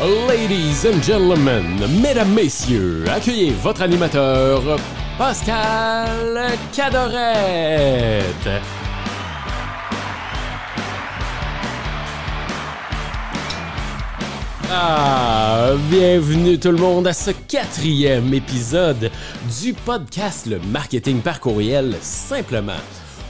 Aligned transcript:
Ladies 0.00 0.86
and 0.86 1.02
gentlemen, 1.02 1.76
mesdames, 2.00 2.32
messieurs, 2.32 3.04
accueillez 3.08 3.50
votre 3.50 3.82
animateur, 3.82 4.62
Pascal 5.18 6.52
Cadorette. 6.72 8.48
Ah, 14.70 15.70
bienvenue 15.90 16.60
tout 16.60 16.70
le 16.70 16.76
monde 16.76 17.08
à 17.08 17.12
ce 17.12 17.32
quatrième 17.32 18.32
épisode 18.32 19.10
du 19.60 19.72
podcast 19.72 20.46
Le 20.46 20.60
marketing 20.60 21.22
par 21.22 21.40
courriel 21.40 21.96
simplement. 22.02 22.78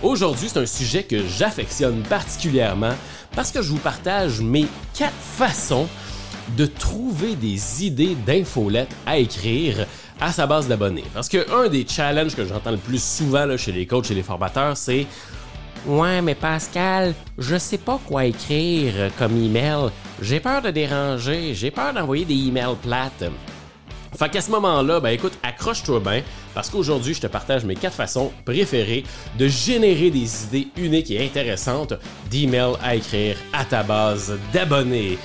Aujourd'hui, 0.02 0.50
c'est 0.52 0.60
un 0.60 0.66
sujet 0.66 1.04
que 1.04 1.26
j'affectionne 1.26 2.02
particulièrement 2.02 2.92
parce 3.34 3.52
que 3.52 3.62
je 3.62 3.70
vous 3.70 3.78
partage 3.78 4.42
mes 4.42 4.66
quatre 4.92 5.14
façons 5.14 5.88
de 6.56 6.66
trouver 6.66 7.34
des 7.34 7.84
idées 7.84 8.16
d'infolettes 8.26 8.94
à 9.06 9.18
écrire 9.18 9.86
à 10.20 10.32
sa 10.32 10.46
base 10.46 10.68
d'abonnés. 10.68 11.04
Parce 11.14 11.28
que 11.28 11.50
un 11.52 11.68
des 11.68 11.86
challenges 11.86 12.34
que 12.34 12.44
j'entends 12.44 12.72
le 12.72 12.78
plus 12.78 13.02
souvent 13.02 13.56
chez 13.56 13.72
les 13.72 13.86
coachs 13.86 14.10
et 14.10 14.14
les 14.14 14.22
formateurs, 14.22 14.76
c'est 14.76 15.06
Ouais, 15.86 16.20
mais 16.20 16.34
Pascal, 16.34 17.14
je 17.38 17.56
sais 17.56 17.78
pas 17.78 18.00
quoi 18.04 18.26
écrire 18.26 19.10
comme 19.16 19.36
email. 19.42 19.90
J'ai 20.20 20.40
peur 20.40 20.60
de 20.60 20.70
déranger, 20.70 21.54
j'ai 21.54 21.70
peur 21.70 21.94
d'envoyer 21.94 22.24
des 22.24 22.34
emails 22.34 22.76
plates. 22.82 23.30
Fait 24.16 24.28
qu'à 24.28 24.40
ce 24.40 24.50
moment-là, 24.50 25.00
ben 25.00 25.10
écoute, 25.10 25.38
accroche-toi 25.42 26.00
bien, 26.00 26.22
parce 26.52 26.70
qu'aujourd'hui, 26.70 27.14
je 27.14 27.20
te 27.20 27.26
partage 27.26 27.64
mes 27.64 27.76
quatre 27.76 27.94
façons 27.94 28.32
préférées 28.44 29.04
de 29.38 29.46
générer 29.46 30.10
des 30.10 30.44
idées 30.44 30.68
uniques 30.76 31.10
et 31.10 31.24
intéressantes 31.24 31.94
d'emails 32.30 32.74
à 32.82 32.96
écrire 32.96 33.36
à 33.52 33.64
ta 33.64 33.82
base 33.82 34.36
d'abonnés. 34.52 35.18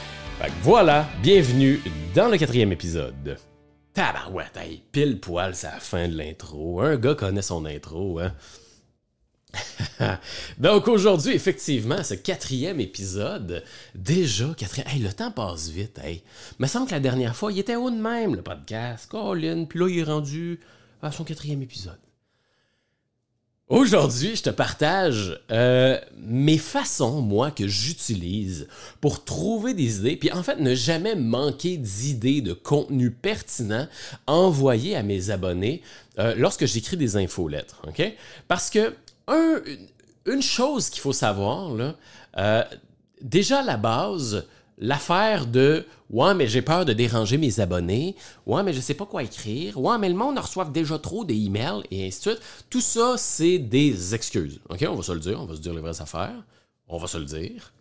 Voilà, 0.61 1.07
bienvenue 1.21 1.79
dans 2.13 2.27
le 2.27 2.37
quatrième 2.37 2.73
épisode. 2.73 3.37
Tabarouette, 3.93 4.57
hey, 4.57 4.83
pile 4.91 5.19
poil, 5.19 5.55
c'est 5.55 5.67
la 5.67 5.79
fin 5.79 6.07
de 6.09 6.17
l'intro. 6.17 6.81
Un 6.81 6.97
gars 6.97 7.15
connaît 7.15 7.41
son 7.41 7.65
intro, 7.65 8.19
hein. 8.19 8.33
Donc 10.57 10.87
aujourd'hui, 10.89 11.33
effectivement, 11.33 12.03
ce 12.03 12.15
quatrième 12.15 12.81
épisode, 12.81 13.63
déjà 13.95 14.47
quatrième. 14.57 14.87
Hey, 14.89 14.99
le 14.99 15.13
temps 15.13 15.31
passe 15.31 15.69
vite, 15.69 15.99
hey. 16.03 16.23
Me 16.59 16.67
semble 16.67 16.87
que 16.87 16.93
la 16.93 16.99
dernière 16.99 17.35
fois, 17.35 17.51
il 17.53 17.59
était 17.59 17.75
haut 17.75 17.91
de 17.91 17.95
même, 17.95 18.35
le 18.35 18.41
podcast. 18.41 19.07
Colin, 19.09 19.63
puis 19.63 19.79
là, 19.79 19.87
il 19.87 19.99
est 19.99 20.03
rendu 20.03 20.59
à 21.01 21.11
son 21.11 21.23
quatrième 21.23 21.61
épisode. 21.61 22.02
Aujourd'hui, 23.83 24.37
je 24.37 24.43
te 24.43 24.49
partage 24.49 25.41
euh, 25.51 25.99
mes 26.17 26.57
façons, 26.57 27.19
moi, 27.19 27.51
que 27.51 27.67
j'utilise 27.67 28.69
pour 29.01 29.25
trouver 29.25 29.73
des 29.73 29.97
idées, 29.97 30.15
puis 30.15 30.31
en 30.31 30.41
fait, 30.41 30.55
ne 30.55 30.73
jamais 30.73 31.15
manquer 31.15 31.75
d'idées 31.75 32.39
de 32.39 32.53
contenu 32.53 33.11
pertinent 33.11 33.89
envoyé 34.25 34.95
à 34.95 35.03
mes 35.03 35.31
abonnés 35.31 35.81
euh, 36.17 36.33
lorsque 36.37 36.65
j'écris 36.65 36.95
des 36.95 37.17
infolettres. 37.17 37.81
OK? 37.85 38.01
Parce 38.47 38.69
que 38.69 38.95
un, 39.27 39.61
une 40.27 40.41
chose 40.41 40.89
qu'il 40.89 41.01
faut 41.01 41.11
savoir, 41.11 41.75
euh, 42.37 42.63
déjà 43.21 43.59
à 43.59 43.63
la 43.63 43.75
base, 43.75 44.45
l'affaire 44.77 45.45
de 45.47 45.85
Ouais, 46.09 46.35
mais 46.35 46.47
j'ai 46.47 46.61
peur 46.61 46.85
de 46.85 46.93
déranger 46.93 47.37
mes 47.37 47.59
abonnés. 47.59 48.15
Ouais, 48.45 48.61
mais 48.61 48.71
je 48.71 48.79
sais 48.79 48.93
pas 48.93 49.07
quoi 49.07 49.23
écrire. 49.23 49.79
Ouais, 49.79 49.97
mais 49.97 50.09
le 50.09 50.15
monde 50.15 50.37
reçoit 50.37 50.65
déjà 50.65 50.99
trop 50.99 51.25
des 51.25 51.35
emails 51.35 51.81
et 51.89 52.05
ainsi 52.05 52.19
de 52.19 52.31
suite. 52.31 52.41
Tout 52.69 52.81
ça, 52.81 53.15
c'est 53.17 53.57
des 53.57 54.13
excuses. 54.13 54.59
OK, 54.69 54.85
on 54.87 54.95
va 54.95 55.03
se 55.03 55.11
le 55.11 55.19
dire, 55.19 55.41
on 55.41 55.45
va 55.45 55.55
se 55.55 55.61
dire 55.61 55.73
les 55.73 55.81
vraies 55.81 56.01
affaires. 56.01 56.43
On 56.87 56.99
va 56.99 57.07
se 57.07 57.17
le 57.17 57.25
dire. 57.25 57.73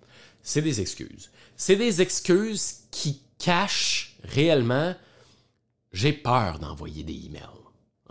C'est 0.43 0.63
des 0.63 0.81
excuses. 0.81 1.31
C'est 1.57 1.77
des 1.77 2.01
excuses 2.01 2.85
qui 2.91 3.21
cachent 3.39 4.17
réellement 4.25 4.95
j'ai 5.93 6.13
peur 6.13 6.59
d'envoyer 6.59 7.05
des 7.05 7.27
emails. 7.27 7.43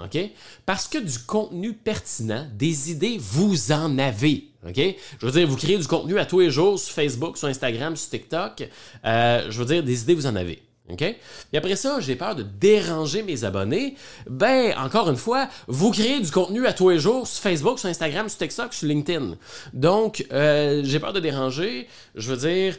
OK? 0.06 0.20
Parce 0.66 0.88
que 0.88 0.98
du 0.98 1.20
contenu 1.20 1.74
pertinent, 1.74 2.48
des 2.54 2.92
idées, 2.92 3.18
vous 3.20 3.72
en 3.72 3.98
avez. 3.98 4.46
OK? 4.68 4.80
Je 5.20 5.26
veux 5.26 5.32
dire, 5.32 5.48
vous 5.48 5.56
créez 5.56 5.78
du 5.78 5.88
contenu 5.88 6.20
à 6.20 6.26
tous 6.26 6.40
les 6.40 6.52
jours 6.52 6.78
sur 6.80 6.94
Facebook, 6.94 7.38
sur 7.38 7.48
Instagram, 7.48 7.96
sur 7.96 8.10
TikTok. 8.10 8.68
Euh, 9.06 9.48
je 9.50 9.60
veux 9.60 9.66
dire, 9.66 9.84
des 9.84 10.02
idées, 10.04 10.16
vous 10.16 10.28
en 10.28 10.36
avez. 10.36 10.62
OK? 10.90 11.02
Et 11.02 11.58
après 11.58 11.76
ça, 11.76 12.00
j'ai 12.00 12.16
peur 12.16 12.36
de 12.36 12.44
déranger 12.44 13.24
mes 13.24 13.44
abonnés. 13.44 13.96
Ben, 14.30 14.74
encore 14.78 15.10
une 15.10 15.18
fois, 15.18 15.48
vous 15.68 15.92
créez 15.92 16.20
du 16.20 16.32
contenu 16.32 16.68
à 16.68 16.74
tous 16.74 16.90
les 16.90 17.00
jours 17.00 17.28
sur 17.28 17.42
Facebook, 17.42 17.80
sur 17.80 17.90
Instagram, 17.90 18.28
sur 18.28 18.40
TikTok, 18.40 18.74
sur 18.74 18.88
LinkedIn. 18.88 19.36
Donc, 19.74 20.26
euh, 20.32 20.82
j'ai 20.84 21.00
peur 21.00 21.14
de 21.14 21.20
déranger. 21.20 21.88
Je 22.16 22.34
veux 22.34 22.50
dire, 22.50 22.78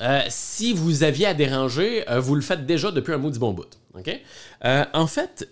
euh, 0.00 0.22
si 0.28 0.72
vous 0.72 1.02
aviez 1.02 1.26
à 1.26 1.34
déranger, 1.34 2.04
vous 2.18 2.34
le 2.34 2.40
faites 2.42 2.66
déjà 2.66 2.90
depuis 2.90 3.12
un 3.12 3.18
du 3.18 3.38
bon 3.38 3.52
bout. 3.52 3.78
OK? 3.98 4.20
en 4.62 5.06
fait, 5.06 5.48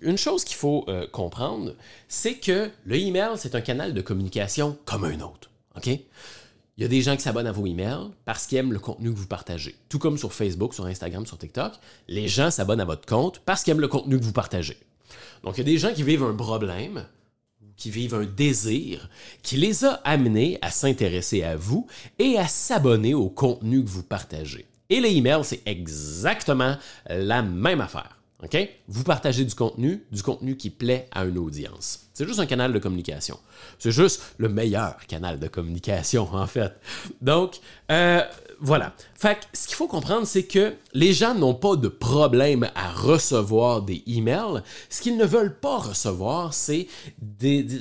une 0.00 0.18
chose 0.18 0.44
qu'il 0.44 0.56
faut 0.56 0.84
euh, 0.88 1.06
comprendre, 1.10 1.74
c'est 2.08 2.34
que 2.34 2.70
le 2.84 2.96
email, 2.96 3.30
c'est 3.36 3.54
un 3.54 3.60
canal 3.60 3.94
de 3.94 4.00
communication 4.00 4.78
comme 4.84 5.04
un 5.04 5.20
autre. 5.20 5.50
Il 5.86 6.82
y 6.82 6.84
a 6.84 6.88
des 6.88 7.02
gens 7.02 7.16
qui 7.16 7.22
s'abonnent 7.22 7.46
à 7.46 7.52
vos 7.52 7.66
emails 7.66 8.10
parce 8.24 8.46
qu'ils 8.46 8.58
aiment 8.58 8.72
le 8.72 8.78
contenu 8.78 9.12
que 9.12 9.18
vous 9.18 9.26
partagez. 9.26 9.74
Tout 9.88 9.98
comme 9.98 10.18
sur 10.18 10.32
Facebook, 10.32 10.74
sur 10.74 10.86
Instagram, 10.86 11.26
sur 11.26 11.38
TikTok, 11.38 11.72
les 12.06 12.28
gens 12.28 12.50
s'abonnent 12.50 12.80
à 12.80 12.84
votre 12.84 13.06
compte 13.06 13.40
parce 13.44 13.62
qu'ils 13.62 13.72
aiment 13.72 13.80
le 13.80 13.88
contenu 13.88 14.18
que 14.18 14.24
vous 14.24 14.32
partagez. 14.32 14.76
Donc, 15.42 15.56
il 15.56 15.58
y 15.58 15.60
a 15.62 15.64
des 15.64 15.78
gens 15.78 15.92
qui 15.92 16.02
vivent 16.02 16.22
un 16.22 16.34
problème, 16.34 17.04
qui 17.76 17.90
vivent 17.90 18.14
un 18.14 18.24
désir, 18.24 19.08
qui 19.42 19.56
les 19.56 19.84
a 19.84 19.94
amenés 20.04 20.58
à 20.62 20.70
s'intéresser 20.70 21.42
à 21.42 21.56
vous 21.56 21.86
et 22.18 22.38
à 22.38 22.46
s'abonner 22.46 23.14
au 23.14 23.28
contenu 23.28 23.82
que 23.82 23.88
vous 23.88 24.02
partagez. 24.02 24.66
Et 24.90 25.00
les 25.00 25.16
emails, 25.16 25.44
c'est 25.44 25.62
exactement 25.66 26.76
la 27.08 27.42
même 27.42 27.80
affaire. 27.80 28.18
OK? 28.42 28.56
Vous 28.86 29.02
partagez 29.02 29.44
du 29.44 29.54
contenu, 29.54 30.04
du 30.12 30.22
contenu 30.22 30.56
qui 30.56 30.70
plaît 30.70 31.08
à 31.10 31.24
une 31.24 31.38
audience. 31.38 32.08
C'est 32.14 32.26
juste 32.26 32.38
un 32.38 32.46
canal 32.46 32.72
de 32.72 32.78
communication. 32.78 33.38
C'est 33.78 33.90
juste 33.90 34.22
le 34.38 34.48
meilleur 34.48 34.96
canal 35.08 35.40
de 35.40 35.48
communication, 35.48 36.28
en 36.32 36.46
fait. 36.46 36.72
Donc, 37.20 37.58
euh, 37.90 38.22
voilà. 38.60 38.94
Fait 39.14 39.48
ce 39.52 39.66
qu'il 39.66 39.76
faut 39.76 39.88
comprendre, 39.88 40.26
c'est 40.26 40.44
que 40.44 40.74
les 40.94 41.12
gens 41.12 41.34
n'ont 41.34 41.54
pas 41.54 41.74
de 41.74 41.88
problème 41.88 42.70
à 42.76 42.92
recevoir 42.92 43.82
des 43.82 44.04
emails. 44.06 44.62
Ce 44.88 45.02
qu'ils 45.02 45.16
ne 45.16 45.26
veulent 45.26 45.58
pas 45.58 45.78
recevoir, 45.78 46.54
c'est 46.54 46.86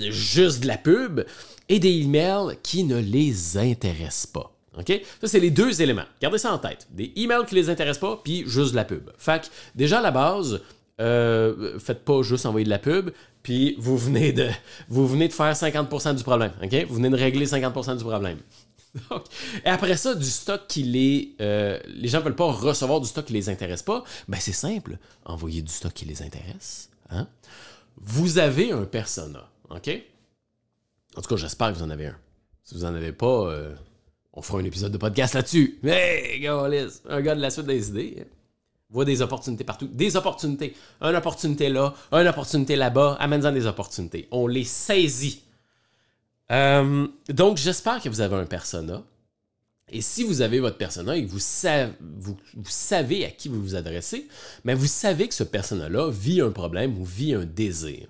juste 0.10 0.62
de 0.62 0.68
la 0.68 0.78
pub 0.78 1.24
et 1.70 1.80
des 1.80 2.02
emails 2.02 2.58
qui 2.64 2.84
ne 2.84 2.98
les 2.98 3.58
intéressent 3.58 4.28
pas. 4.28 4.57
OK? 4.78 5.02
Ça, 5.22 5.28
c'est 5.28 5.40
les 5.40 5.52
deux 5.52 5.82
éléments. 5.82 6.06
Gardez 6.22 6.38
ça 6.38 6.54
en 6.54 6.58
tête. 6.58 6.88
Des 6.92 7.12
emails 7.16 7.46
qui 7.48 7.56
les 7.56 7.70
intéressent 7.70 8.02
pas, 8.02 8.22
puis 8.24 8.44
juste 8.48 8.72
de 8.72 8.76
la 8.76 8.86
pub. 8.86 9.10
Fait 9.18 9.42
que, 9.42 9.48
déjà 9.76 10.00
à 10.00 10.02
la 10.02 10.12
base, 10.12 10.62
euh, 11.00 11.80
faites 11.80 12.04
pas 12.04 12.22
juste 12.22 12.46
envoyer 12.46 12.66
de 12.66 12.70
la 12.70 12.80
pub, 12.80 13.12
puis 13.44 13.76
vous 13.80 13.98
venez 13.98 14.34
de, 14.34 14.50
vous 14.90 15.08
venez 15.08 15.28
de 15.28 15.34
faire 15.34 15.54
50% 15.54 16.16
du 16.16 16.24
problème. 16.24 16.52
OK? 16.64 16.86
Vous 16.88 16.96
venez 16.96 17.10
de 17.10 17.16
régler 17.16 17.46
50% 17.46 17.98
du 17.98 18.04
problème. 18.04 18.40
et 19.66 19.70
après 19.70 19.98
ça, 19.98 20.16
du 20.16 20.26
stock 20.26 20.62
qui 20.68 20.84
les. 20.84 21.36
Euh, 21.42 21.80
les 21.88 22.08
gens 22.08 22.20
ne 22.20 22.24
veulent 22.24 22.36
pas 22.36 22.52
recevoir 22.52 23.00
du 23.00 23.08
stock 23.08 23.26
qui 23.26 23.34
les 23.34 23.50
intéresse 23.50 23.84
pas. 23.84 24.04
Ben, 24.28 24.40
c'est 24.40 24.54
simple. 24.54 24.98
Envoyez 25.26 25.62
du 25.62 25.72
stock 25.72 25.94
qui 25.94 26.06
les 26.06 26.22
intéresse. 26.22 26.90
Hein? 27.10 27.28
Vous 27.98 28.38
avez 28.38 28.72
un 28.72 28.86
persona. 28.86 29.50
OK? 29.70 29.90
En 31.16 31.22
tout 31.22 31.30
cas, 31.30 31.36
j'espère 31.36 31.72
que 31.74 31.78
vous 31.78 31.84
en 31.84 31.90
avez 31.90 32.08
un. 32.08 32.18
Si 32.64 32.76
vous 32.76 32.82
n'en 32.82 32.94
avez 32.94 33.12
pas, 33.12 33.48
euh, 33.48 33.76
on 34.38 34.42
fera 34.44 34.60
un 34.60 34.66
épisode 34.66 34.92
de 34.92 35.00
podcast 35.00 35.34
là-dessus. 35.34 35.80
Hey, 35.84 36.40
Gaulis, 36.40 37.02
un 37.10 37.22
gars 37.22 37.34
de 37.34 37.42
la 37.42 37.50
suite 37.50 37.66
des 37.66 37.90
idées. 37.90 38.18
Hein. 38.22 38.26
Voit 38.92 39.04
des 39.04 39.24
opportunités 39.24 39.64
partout. 39.64 39.88
Des 39.92 40.16
opportunités. 40.16 40.76
Une 41.02 41.16
opportunité 41.16 41.70
là, 41.70 41.96
une 42.12 42.28
opportunité 42.28 42.76
là-bas. 42.76 43.18
Amène-en 43.20 43.52
des 43.52 43.66
opportunités. 43.66 44.28
On 44.30 44.46
les 44.46 44.64
saisit. 44.64 45.42
Euh, 46.52 47.08
donc, 47.30 47.58
j'espère 47.58 48.00
que 48.00 48.10
vous 48.10 48.22
avez 48.22 48.36
un 48.36 48.46
persona. 48.46 49.02
Et 49.90 50.02
si 50.02 50.24
vous 50.24 50.42
avez 50.42 50.60
votre 50.60 50.78
persona 50.78 51.18
et 51.18 51.26
que 51.26 51.32
vous, 51.32 51.40
savez 51.40 53.26
à 53.26 53.32
qui 53.32 53.50
vous 53.50 53.62
vous 53.62 53.76
adressez, 53.76 54.28
mais 54.66 54.76
vous 54.76 54.86
savez 54.86 55.28
que 55.30 55.34
ce 55.34 55.46
persona-là 55.46 56.12
vit 56.12 56.42
un 56.42 56.52
problème 56.52 56.96
ou 57.00 57.06
vit 57.06 57.34
un 57.34 57.46
désir. 57.46 58.08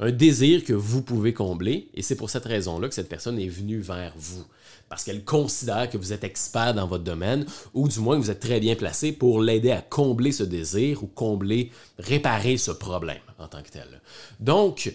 Un 0.00 0.10
désir 0.10 0.64
que 0.64 0.74
vous 0.74 1.00
pouvez 1.00 1.32
combler. 1.32 1.88
Et 1.94 2.02
c'est 2.02 2.16
pour 2.16 2.28
cette 2.28 2.44
raison-là 2.44 2.88
que 2.88 2.94
cette 2.94 3.08
personne 3.08 3.38
est 3.38 3.48
venue 3.48 3.78
vers 3.78 4.12
vous 4.16 4.44
parce 4.88 5.04
qu'elle 5.04 5.24
considère 5.24 5.90
que 5.90 5.98
vous 5.98 6.12
êtes 6.12 6.24
expert 6.24 6.74
dans 6.74 6.86
votre 6.86 7.04
domaine 7.04 7.44
ou 7.74 7.88
du 7.88 7.98
moins 8.00 8.16
que 8.16 8.22
vous 8.22 8.30
êtes 8.30 8.40
très 8.40 8.60
bien 8.60 8.76
placé 8.76 9.12
pour 9.12 9.40
l'aider 9.40 9.70
à 9.70 9.80
combler 9.80 10.32
ce 10.32 10.42
désir 10.42 11.02
ou 11.02 11.06
combler, 11.06 11.70
réparer 11.98 12.56
ce 12.56 12.70
problème 12.70 13.18
en 13.38 13.48
tant 13.48 13.62
que 13.62 13.70
tel. 13.70 14.00
Donc, 14.38 14.92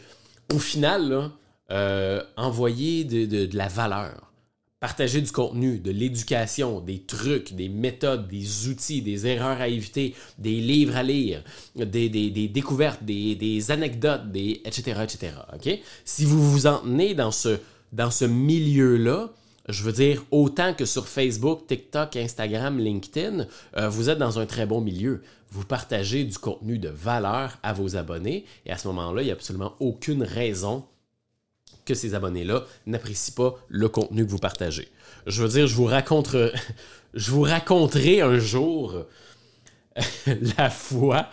au 0.53 0.59
final, 0.59 1.31
euh, 1.71 2.21
envoyer 2.37 3.03
de, 3.03 3.49
la 3.55 3.67
valeur, 3.67 4.31
partager 4.79 5.21
du 5.21 5.31
contenu, 5.31 5.79
de 5.79 5.91
l'éducation, 5.91 6.79
des 6.79 6.99
trucs, 6.99 7.53
des 7.53 7.69
méthodes, 7.69 8.27
des 8.27 8.67
outils, 8.67 9.01
des 9.01 9.27
erreurs 9.27 9.61
à 9.61 9.67
éviter, 9.67 10.15
des 10.37 10.59
livres 10.59 10.95
à 10.95 11.03
lire, 11.03 11.43
des, 11.75 12.49
découvertes, 12.49 13.03
des, 13.03 13.71
anecdotes, 13.71 14.31
des, 14.31 14.61
etc., 14.65 15.01
etc. 15.03 15.33
Si 16.03 16.25
vous 16.25 16.51
vous 16.51 16.67
en 16.67 16.79
tenez 16.79 17.13
dans 17.13 17.31
ce, 17.31 17.59
dans 17.93 18.11
ce 18.11 18.25
milieu-là, 18.25 19.31
je 19.69 19.83
veux 19.83 19.91
dire, 19.91 20.23
autant 20.31 20.73
que 20.73 20.85
sur 20.85 21.07
Facebook, 21.07 21.67
TikTok, 21.67 22.15
Instagram, 22.15 22.79
LinkedIn, 22.79 23.45
euh, 23.77 23.89
vous 23.89 24.09
êtes 24.09 24.17
dans 24.17 24.39
un 24.39 24.45
très 24.45 24.65
bon 24.65 24.81
milieu. 24.81 25.21
Vous 25.51 25.65
partagez 25.65 26.23
du 26.23 26.37
contenu 26.37 26.79
de 26.79 26.89
valeur 26.89 27.57
à 27.61 27.73
vos 27.73 27.95
abonnés 27.95 28.45
et 28.65 28.71
à 28.71 28.77
ce 28.77 28.87
moment-là, 28.87 29.21
il 29.21 29.25
n'y 29.25 29.31
a 29.31 29.33
absolument 29.33 29.75
aucune 29.79 30.23
raison 30.23 30.85
que 31.85 31.93
ces 31.93 32.15
abonnés-là 32.15 32.63
n'apprécient 32.85 33.35
pas 33.35 33.55
le 33.67 33.89
contenu 33.89 34.25
que 34.25 34.31
vous 34.31 34.37
partagez. 34.37 34.87
Je 35.27 35.43
veux 35.43 35.49
dire, 35.49 35.67
je 35.67 35.75
vous 35.75 35.89
je 37.13 37.31
vous 37.31 37.41
raconterai 37.41 38.21
un 38.21 38.39
jour 38.39 39.05
la 40.57 40.69
fois 40.69 41.29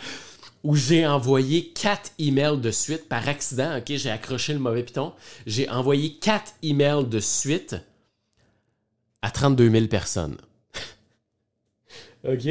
où 0.65 0.75
j'ai 0.75 1.07
envoyé 1.07 1.69
quatre 1.69 2.11
emails 2.19 2.61
de 2.61 2.71
suite 2.71 3.09
par 3.09 3.29
accident. 3.29 3.79
Ok, 3.79 3.87
j'ai 3.89 4.11
accroché 4.11 4.53
le 4.53 4.59
mauvais 4.59 4.83
piton. 4.83 5.13
J'ai 5.47 5.69
envoyé 5.69 6.15
quatre 6.15 6.53
emails 6.63 7.07
de 7.07 7.21
suite 7.21 7.77
à 9.23 9.31
32 9.31 9.71
000 9.71 9.87
personnes. 9.87 10.37
OK? 12.25 12.49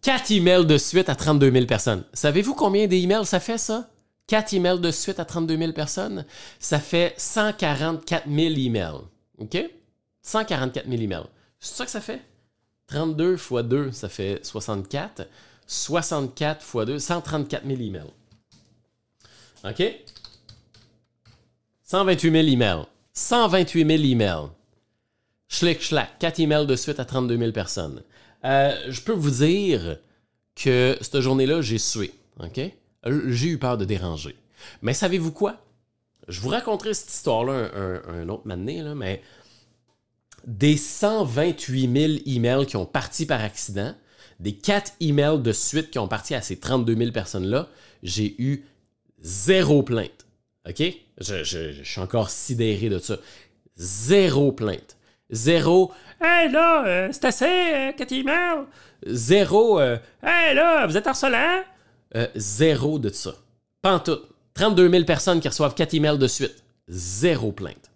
Quatre 0.00 0.30
emails 0.30 0.66
de 0.66 0.78
suite 0.78 1.08
à 1.08 1.14
32 1.14 1.50
000 1.50 1.66
personnes. 1.66 2.04
Savez-vous 2.12 2.54
combien 2.54 2.86
d'emails 2.86 3.26
ça 3.26 3.40
fait, 3.40 3.58
ça? 3.58 3.90
Quatre 4.26 4.52
emails 4.52 4.80
de 4.80 4.90
suite 4.90 5.20
à 5.20 5.24
32 5.24 5.56
000 5.56 5.72
personnes? 5.72 6.24
Ça 6.58 6.78
fait 6.78 7.14
144 7.16 8.28
000 8.28 8.54
emails. 8.56 9.00
OK? 9.38 9.70
144 10.22 10.88
000 10.88 11.02
emails. 11.02 11.26
C'est 11.58 11.74
ça 11.74 11.84
que 11.84 11.90
ça 11.90 12.00
fait? 12.00 12.20
32 12.88 13.36
fois 13.36 13.62
2, 13.62 13.92
ça 13.92 14.08
fait 14.08 14.44
64. 14.44 15.26
64 15.66 16.62
fois 16.62 16.84
2, 16.84 16.98
134 16.98 17.66
000 17.66 17.80
emails. 17.80 18.12
OK? 19.64 19.82
128 21.84 22.30
000 22.30 22.48
emails. 22.48 22.84
128 23.12 23.86
000 23.86 24.02
emails. 24.04 24.48
Schlick, 25.48 25.82
schlack. 25.82 26.18
4 26.18 26.40
emails 26.40 26.66
de 26.66 26.76
suite 26.76 27.00
à 27.00 27.04
32 27.04 27.38
000 27.38 27.52
personnes. 27.52 28.02
Euh, 28.44 28.76
je 28.88 29.00
peux 29.00 29.12
vous 29.12 29.30
dire 29.30 29.98
que 30.54 30.96
cette 31.00 31.20
journée-là, 31.20 31.62
j'ai 31.62 31.78
sué. 31.78 32.12
OK? 32.40 32.60
J'ai 33.28 33.48
eu 33.48 33.58
peur 33.58 33.78
de 33.78 33.84
déranger. 33.84 34.36
Mais 34.82 34.92
savez-vous 34.92 35.32
quoi? 35.32 35.64
Je 36.28 36.40
vous 36.40 36.50
raconterai 36.50 36.92
cette 36.94 37.10
histoire-là 37.10 37.70
un, 38.06 38.28
autre 38.28 38.46
moment, 38.46 38.94
mais 38.94 39.22
des 40.46 40.76
128 40.76 42.08
000 42.08 42.12
emails 42.26 42.66
qui 42.66 42.76
ont 42.76 42.86
parti 42.86 43.24
par 43.24 43.42
accident, 43.42 43.94
des 44.40 44.52
4 44.52 44.92
emails 45.00 45.40
de 45.40 45.52
suite 45.52 45.90
qui 45.90 45.98
ont 45.98 46.08
parti 46.08 46.34
à 46.34 46.42
ces 46.42 46.56
32 46.56 46.96
000 46.96 47.12
personnes-là, 47.12 47.68
j'ai 48.02 48.34
eu 48.38 48.64
zéro 49.20 49.82
plainte. 49.82 50.26
OK? 50.68 50.82
Je, 51.18 51.82
suis 51.82 52.00
encore 52.00 52.30
sidéré 52.30 52.88
de 52.88 52.98
ça. 52.98 53.16
Zéro 53.76 54.52
plainte. 54.52 54.97
Zéro. 55.30 55.92
Hey 56.20 56.50
là, 56.50 56.86
euh, 56.86 57.08
c'est 57.12 57.26
assez, 57.26 57.44
euh, 57.44 57.92
4 57.92 58.12
emails. 58.12 58.64
Zéro. 59.06 59.78
Euh, 59.78 59.98
hey 60.22 60.54
là, 60.54 60.86
vous 60.86 60.96
êtes 60.96 61.06
harcelant? 61.06 61.62
Euh, 62.16 62.26
zéro 62.34 62.98
de 62.98 63.10
ça. 63.10 63.34
Pantoute. 63.82 64.24
32 64.54 64.90
000 64.90 65.04
personnes 65.04 65.40
qui 65.40 65.48
reçoivent 65.48 65.74
4 65.74 65.94
emails 65.94 66.18
de 66.18 66.26
suite. 66.26 66.64
Zéro 66.88 67.52
plainte. 67.52 67.90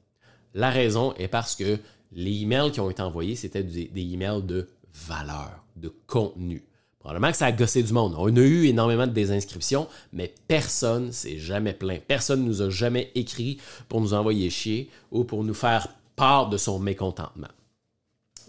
La 0.55 0.71
raison 0.71 1.15
est 1.15 1.29
parce 1.29 1.57
que 1.57 1.79
les 2.13 2.43
emails 2.43 2.71
qui 2.71 2.81
ont 2.81 2.91
été 2.91 3.03
envoyés, 3.03 3.35
c'était 3.35 3.63
des, 3.63 3.91
emails 3.97 4.43
de 4.43 4.69
valeur, 5.09 5.65
de 5.77 5.93
contenu. 6.07 6.63
Probablement 7.01 7.31
que 7.31 7.37
ça 7.39 7.47
a 7.47 7.53
gossé 7.53 7.83
du 7.83 7.93
monde. 7.93 8.15
On 8.17 8.37
a 8.37 8.41
eu 8.41 8.67
énormément 8.67 9.07
de 9.07 9.13
désinscriptions, 9.13 9.89
mais 10.13 10.33
personne 10.47 11.11
s'est 11.11 11.39
jamais 11.39 11.73
plaint. 11.73 12.01
Personne 12.07 12.43
ne 12.43 12.47
nous 12.47 12.63
a 12.63 12.71
jamais 12.71 13.11
écrit 13.15 13.59
pour 13.89 14.01
nous 14.01 14.15
envoyer 14.15 14.51
chier 14.51 14.89
ou 15.11 15.25
pour 15.25 15.43
nous 15.43 15.55
faire 15.55 15.89
part 16.17 16.49
de 16.49 16.57
son 16.57 16.79
mécontentement. 16.79 17.49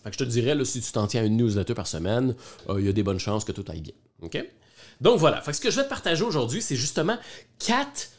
Fait 0.04 0.10
que 0.10 0.18
je 0.18 0.24
te 0.24 0.30
dirais, 0.30 0.54
là, 0.54 0.66
si 0.66 0.82
tu 0.82 0.92
t'en 0.92 1.08
tiens 1.08 1.22
à 1.22 1.26
une 1.26 1.38
newsletter 1.38 1.74
par 1.74 1.88
semaine, 1.88 2.36
euh, 2.70 2.80
il 2.80 2.86
y 2.86 2.90
a 2.90 2.94
des 2.94 3.04
bonnes 3.04 3.20
chances 3.20 3.46
que 3.46 3.54
tout 3.54 3.64
aille 3.70 3.82
bien. 3.82 3.94
Donc 5.02 5.20
voilà. 5.20 5.42
Ce 5.50 5.60
que 5.60 5.72
je 5.72 5.78
vais 5.78 5.84
te 5.84 5.90
partager 5.90 6.24
aujourd'hui, 6.24 6.62
c'est 6.62 6.76
justement 6.76 7.18
quatre, 7.60 8.10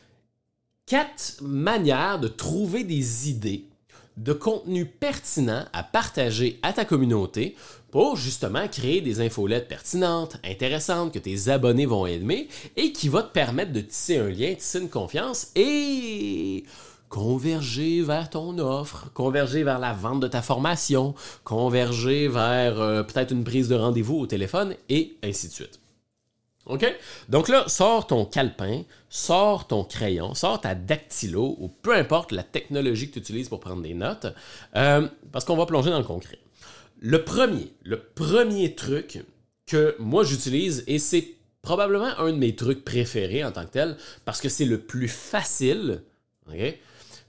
quatre 0.87 1.37
manières 1.43 2.19
de 2.19 2.29
trouver 2.29 2.85
des 2.85 3.29
idées 3.29 3.69
de 4.17 4.33
contenu 4.33 4.87
pertinent 4.87 5.65
à 5.73 5.83
partager 5.83 6.61
à 6.63 6.73
ta 6.73 6.85
communauté 6.85 7.57
pour 7.91 8.17
justement 8.17 8.67
créer 8.69 9.01
des 9.01 9.21
infolettes 9.21 9.69
pertinentes, 9.69 10.37
intéressantes, 10.45 11.13
que 11.13 11.19
tes 11.19 11.49
abonnés 11.49 11.87
vont 11.87 12.07
aimer 12.07 12.49
et 12.77 12.93
qui 12.93 13.09
va 13.09 13.23
te 13.23 13.33
permettre 13.33 13.73
de 13.73 13.81
tisser 13.81 14.19
un 14.19 14.29
lien, 14.29 14.55
tisser 14.55 14.81
une 14.81 14.89
confiance 14.89 15.49
et 15.55 16.65
converger 17.09 18.03
vers 18.03 18.31
ton 18.31 18.59
offre, 18.59 19.11
converger 19.13 19.63
vers 19.63 19.79
la 19.79 19.93
vente 19.93 20.21
de 20.21 20.29
ta 20.29 20.43
formation, 20.43 21.15
converger 21.45 22.29
vers 22.29 22.81
euh, 22.81 23.03
peut-être 23.03 23.33
une 23.33 23.45
prise 23.45 23.69
de 23.69 23.77
rendez-vous 23.77 24.17
au 24.17 24.27
téléphone 24.27 24.75
et 24.89 25.17
ainsi 25.23 25.49
de 25.49 25.53
suite. 25.53 25.81
OK? 26.67 26.87
Donc 27.29 27.49
là, 27.49 27.65
sors 27.69 28.07
ton 28.07 28.25
calepin, 28.25 28.83
sors 29.09 29.67
ton 29.67 29.85
crayon, 29.85 30.35
sors 30.35 30.61
ta 30.61 30.75
dactylo 30.75 31.57
ou 31.59 31.69
peu 31.69 31.95
importe 31.95 32.33
la 32.33 32.43
technologie 32.43 33.09
que 33.09 33.15
tu 33.15 33.19
utilises 33.21 33.49
pour 33.49 33.61
prendre 33.61 33.83
des 33.83 33.95
notes, 33.95 34.27
euh, 34.77 35.07
parce 35.31 35.45
qu'on 35.45 35.57
va 35.57 35.67
plonger 35.67 35.91
dans 35.91 35.99
le 35.99 36.05
concret. 36.05 36.39
Le 37.01 37.23
premier, 37.23 37.73
le 37.83 37.99
premier 38.01 38.75
truc 38.75 39.25
que 39.67 39.95
moi 39.99 40.25
j'utilise, 40.25 40.85
et 40.87 40.99
c'est 40.99 41.35
probablement 41.63 42.19
un 42.19 42.33
de 42.33 42.39
mes 42.39 42.55
trucs 42.55 42.85
préférés 42.85 43.45
en 43.45 43.53
tant 43.53 43.65
que 43.65 43.73
tel, 43.73 43.97
parce 44.25 44.41
que 44.41 44.49
c'est 44.49 44.65
le 44.65 44.81
plus 44.81 45.09
facile, 45.09 46.03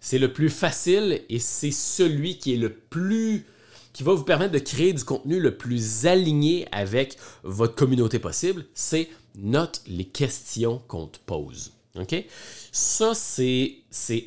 c'est 0.05 0.19
le 0.19 0.31
plus 0.31 0.51
facile 0.51 1.23
et 1.29 1.39
c'est 1.39 1.71
celui 1.71 2.37
qui 2.37 2.53
est 2.53 2.57
le 2.57 2.71
plus 2.71 3.47
qui 3.91 4.03
va 4.03 4.13
vous 4.13 4.23
permettre 4.23 4.51
de 4.51 4.59
créer 4.59 4.93
du 4.93 5.03
contenu 5.03 5.39
le 5.39 5.57
plus 5.57 6.05
aligné 6.05 6.67
avec 6.71 7.17
votre 7.41 7.73
communauté 7.73 8.19
possible, 8.19 8.65
c'est 8.75 9.09
note 9.35 9.81
les 9.87 10.05
questions 10.05 10.83
qu'on 10.87 11.07
te 11.07 11.17
pose. 11.25 11.71
OK? 11.99 12.23
Ça, 12.71 13.15
c'est, 13.15 13.77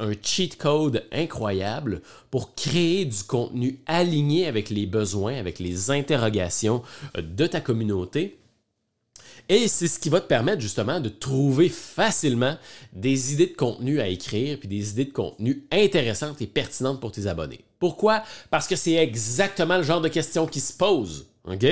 un 0.00 0.12
cheat 0.20 0.56
code 0.56 1.04
incroyable 1.12 2.02
pour 2.32 2.56
créer 2.56 3.04
du 3.04 3.22
contenu 3.22 3.78
aligné 3.86 4.48
avec 4.48 4.70
les 4.70 4.86
besoins, 4.86 5.34
avec 5.34 5.60
les 5.60 5.92
interrogations 5.92 6.82
de 7.16 7.46
ta 7.46 7.60
communauté. 7.60 8.37
Et 9.48 9.66
c'est 9.66 9.88
ce 9.88 9.98
qui 9.98 10.10
va 10.10 10.20
te 10.20 10.26
permettre 10.26 10.60
justement 10.60 11.00
de 11.00 11.08
trouver 11.08 11.70
facilement 11.70 12.56
des 12.92 13.32
idées 13.32 13.46
de 13.46 13.56
contenu 13.56 14.00
à 14.00 14.08
écrire, 14.08 14.58
puis 14.58 14.68
des 14.68 14.90
idées 14.90 15.06
de 15.06 15.12
contenu 15.12 15.64
intéressantes 15.72 16.42
et 16.42 16.46
pertinentes 16.46 17.00
pour 17.00 17.12
tes 17.12 17.26
abonnés. 17.26 17.64
Pourquoi? 17.78 18.22
Parce 18.50 18.66
que 18.66 18.76
c'est 18.76 18.94
exactement 18.94 19.78
le 19.78 19.84
genre 19.84 20.02
de 20.02 20.08
questions 20.08 20.46
qui 20.46 20.60
se 20.60 20.72
posent. 20.74 21.26
OK? 21.46 21.64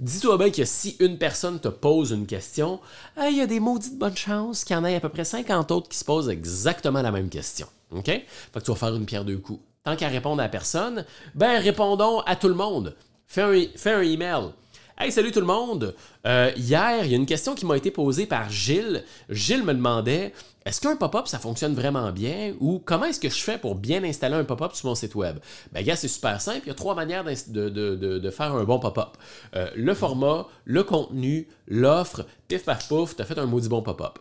Dis-toi 0.00 0.38
bien 0.38 0.50
que 0.50 0.64
si 0.64 0.96
une 1.00 1.18
personne 1.18 1.60
te 1.60 1.68
pose 1.68 2.12
une 2.12 2.26
question, 2.26 2.80
il 3.18 3.36
y 3.36 3.40
a 3.40 3.46
des 3.46 3.60
maudites 3.60 3.98
bonnes 3.98 4.16
chances 4.16 4.64
qu'il 4.64 4.74
y 4.74 4.78
en 4.78 4.84
ait 4.84 4.96
à 4.96 5.00
peu 5.00 5.10
près 5.10 5.24
50 5.24 5.70
autres 5.70 5.88
qui 5.88 5.98
se 5.98 6.04
posent 6.04 6.30
exactement 6.30 7.02
la 7.02 7.12
même 7.12 7.28
question. 7.28 7.66
OK? 7.90 8.06
Fait 8.06 8.26
que 8.54 8.60
tu 8.60 8.70
vas 8.70 8.76
faire 8.76 8.94
une 8.94 9.04
pierre 9.04 9.24
deux 9.24 9.38
coups. 9.38 9.60
Tant 9.84 9.96
qu'à 9.96 10.08
répondre 10.08 10.42
à 10.42 10.48
personne, 10.48 11.04
ben 11.34 11.60
répondons 11.60 12.20
à 12.20 12.36
tout 12.36 12.48
le 12.48 12.54
monde. 12.54 12.96
Fais 13.26 13.42
un, 13.42 13.64
fais 13.76 13.92
un 13.92 14.02
email. 14.02 14.50
Hey, 14.98 15.10
salut 15.10 15.32
tout 15.32 15.40
le 15.40 15.46
monde! 15.46 15.94
Euh, 16.26 16.52
hier, 16.54 17.04
il 17.04 17.10
y 17.10 17.14
a 17.14 17.16
une 17.16 17.26
question 17.26 17.54
qui 17.54 17.64
m'a 17.64 17.78
été 17.78 17.90
posée 17.90 18.26
par 18.26 18.50
Gilles. 18.50 19.04
Gilles 19.30 19.64
me 19.64 19.72
demandait 19.72 20.34
est-ce 20.66 20.82
qu'un 20.82 20.96
pop-up, 20.96 21.26
ça 21.26 21.38
fonctionne 21.38 21.74
vraiment 21.74 22.12
bien? 22.12 22.54
Ou 22.60 22.78
comment 22.78 23.06
est-ce 23.06 23.18
que 23.18 23.30
je 23.30 23.38
fais 23.38 23.56
pour 23.56 23.74
bien 23.74 24.04
installer 24.04 24.34
un 24.34 24.44
pop-up 24.44 24.74
sur 24.74 24.88
mon 24.88 24.94
site 24.94 25.14
web? 25.14 25.38
Ben, 25.72 25.82
gars, 25.82 25.96
c'est 25.96 26.08
super 26.08 26.40
simple. 26.40 26.60
Il 26.66 26.68
y 26.68 26.72
a 26.72 26.74
trois 26.74 26.94
manières 26.94 27.24
de, 27.24 28.30
faire 28.30 28.54
un 28.54 28.64
bon 28.64 28.78
pop-up. 28.78 29.16
Euh, 29.56 29.70
le 29.74 29.94
format, 29.94 30.46
le 30.66 30.84
contenu, 30.84 31.48
l'offre, 31.66 32.26
pif 32.46 32.64
paf 32.64 32.86
pouf, 32.86 33.16
tu 33.16 33.22
as 33.22 33.24
fait 33.24 33.38
un 33.38 33.46
maudit 33.46 33.70
bon 33.70 33.80
pop-up. 33.80 34.18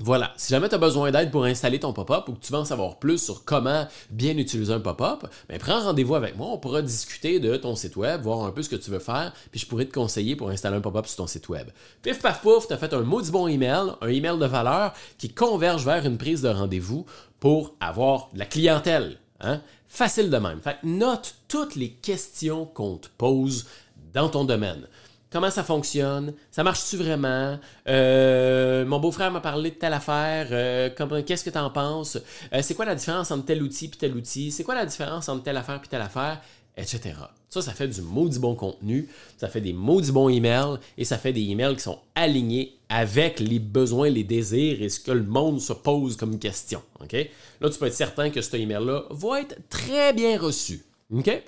Voilà, 0.00 0.32
si 0.36 0.50
jamais 0.50 0.68
tu 0.68 0.74
as 0.74 0.78
besoin 0.78 1.12
d'aide 1.12 1.30
pour 1.30 1.44
installer 1.44 1.78
ton 1.78 1.92
pop-up 1.92 2.28
ou 2.28 2.32
que 2.32 2.40
tu 2.40 2.52
veux 2.52 2.58
en 2.58 2.64
savoir 2.64 2.98
plus 2.98 3.22
sur 3.22 3.44
comment 3.44 3.86
bien 4.10 4.36
utiliser 4.36 4.72
un 4.72 4.80
pop-up, 4.80 5.24
ben 5.48 5.56
prends 5.58 5.80
rendez-vous 5.84 6.16
avec 6.16 6.36
moi, 6.36 6.48
on 6.48 6.58
pourra 6.58 6.82
discuter 6.82 7.38
de 7.38 7.56
ton 7.56 7.76
site 7.76 7.94
web, 7.94 8.22
voir 8.22 8.44
un 8.44 8.50
peu 8.50 8.62
ce 8.62 8.68
que 8.68 8.74
tu 8.74 8.90
veux 8.90 8.98
faire, 8.98 9.32
puis 9.52 9.60
je 9.60 9.66
pourrais 9.66 9.84
te 9.84 9.94
conseiller 9.94 10.34
pour 10.34 10.50
installer 10.50 10.76
un 10.76 10.80
pop-up 10.80 11.06
sur 11.06 11.18
ton 11.18 11.26
site 11.28 11.48
web. 11.48 11.68
Pif 12.02 12.20
paf 12.20 12.42
pouf, 12.42 12.66
tu 12.66 12.72
as 12.72 12.76
fait 12.76 12.92
un 12.92 13.02
maudit 13.02 13.30
bon 13.30 13.46
email, 13.46 13.92
un 14.00 14.08
email 14.08 14.36
de 14.36 14.46
valeur 14.46 14.94
qui 15.16 15.32
converge 15.32 15.84
vers 15.84 16.04
une 16.04 16.18
prise 16.18 16.42
de 16.42 16.48
rendez-vous 16.48 17.06
pour 17.38 17.76
avoir 17.78 18.30
de 18.32 18.40
la 18.40 18.46
clientèle. 18.46 19.18
Hein? 19.40 19.60
Facile 19.86 20.28
de 20.28 20.38
même. 20.38 20.60
Fait 20.60 20.78
note 20.82 21.36
toutes 21.46 21.76
les 21.76 21.90
questions 21.90 22.66
qu'on 22.66 22.96
te 22.96 23.08
pose 23.16 23.66
dans 24.12 24.28
ton 24.28 24.44
domaine 24.44 24.88
comment 25.34 25.50
ça 25.50 25.64
fonctionne, 25.64 26.32
ça 26.52 26.62
marche-tu 26.62 26.96
vraiment, 26.96 27.58
euh, 27.88 28.84
mon 28.84 29.00
beau-frère 29.00 29.32
m'a 29.32 29.40
parlé 29.40 29.70
de 29.70 29.74
telle 29.74 29.92
affaire, 29.92 30.46
euh, 30.52 30.90
qu'est-ce 31.26 31.42
que 31.42 31.50
tu 31.50 31.58
en 31.58 31.70
penses, 31.70 32.18
euh, 32.52 32.60
c'est 32.62 32.74
quoi 32.74 32.84
la 32.84 32.94
différence 32.94 33.32
entre 33.32 33.46
tel 33.46 33.60
outil 33.60 33.86
et 33.86 33.98
tel 33.98 34.14
outil, 34.14 34.52
c'est 34.52 34.62
quoi 34.62 34.76
la 34.76 34.86
différence 34.86 35.28
entre 35.28 35.42
telle 35.42 35.56
affaire 35.56 35.80
et 35.84 35.88
telle 35.88 36.02
affaire, 36.02 36.40
etc. 36.76 37.14
Ça, 37.48 37.62
ça 37.62 37.72
fait 37.72 37.88
du 37.88 38.00
maudit 38.00 38.38
bon 38.38 38.54
contenu, 38.54 39.08
ça 39.36 39.48
fait 39.48 39.60
des 39.60 39.72
maudits 39.72 40.12
bons 40.12 40.28
emails 40.28 40.78
et 40.96 41.04
ça 41.04 41.18
fait 41.18 41.32
des 41.32 41.42
emails 41.42 41.74
qui 41.74 41.82
sont 41.82 41.98
alignés 42.14 42.76
avec 42.88 43.40
les 43.40 43.58
besoins, 43.58 44.10
les 44.10 44.22
désirs 44.22 44.80
et 44.82 44.88
ce 44.88 45.00
que 45.00 45.10
le 45.10 45.24
monde 45.24 45.60
se 45.60 45.72
pose 45.72 46.16
comme 46.16 46.38
question. 46.38 46.80
Là, 47.60 47.70
tu 47.70 47.78
peux 47.80 47.86
être 47.86 47.92
certain 47.92 48.30
que 48.30 48.40
ce 48.40 48.56
email-là 48.56 49.02
va 49.10 49.40
être 49.40 49.56
très 49.68 50.12
bien 50.12 50.38
reçu. 50.38 50.84
OK? 51.12 51.42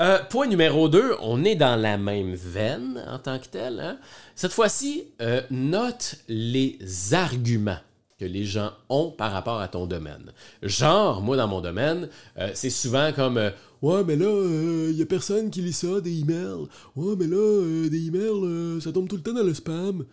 Euh, 0.00 0.18
point 0.30 0.46
numéro 0.46 0.88
2, 0.88 1.16
on 1.20 1.44
est 1.44 1.56
dans 1.56 1.76
la 1.76 1.98
même 1.98 2.34
veine 2.34 3.04
en 3.06 3.18
tant 3.18 3.38
que 3.38 3.48
tel. 3.48 3.78
Hein. 3.80 3.98
Cette 4.34 4.52
fois-ci, 4.52 5.04
euh, 5.20 5.42
note 5.50 6.16
les 6.26 6.78
arguments 7.12 7.76
que 8.18 8.24
les 8.24 8.46
gens 8.46 8.70
ont 8.88 9.10
par 9.10 9.30
rapport 9.30 9.60
à 9.60 9.68
ton 9.68 9.84
domaine. 9.84 10.32
Genre, 10.62 11.20
moi, 11.20 11.36
dans 11.36 11.48
mon 11.48 11.60
domaine, 11.60 12.08
euh, 12.38 12.50
c'est 12.54 12.70
souvent 12.70 13.12
comme 13.12 13.38
Ouais, 13.82 14.02
mais 14.04 14.16
là, 14.16 14.88
il 14.88 14.96
n'y 14.96 15.02
a 15.02 15.06
personne 15.06 15.50
qui 15.50 15.60
lit 15.60 15.72
ça, 15.74 16.00
des 16.00 16.20
emails. 16.20 16.66
Ouais, 16.96 17.14
mais 17.18 17.26
là, 17.26 17.88
des 17.90 18.06
emails, 18.06 18.80
ça 18.80 18.92
tombe 18.92 19.08
tout 19.08 19.16
le 19.16 19.22
temps 19.22 19.34
dans 19.34 19.42
le 19.42 19.54
spam. 19.54 20.06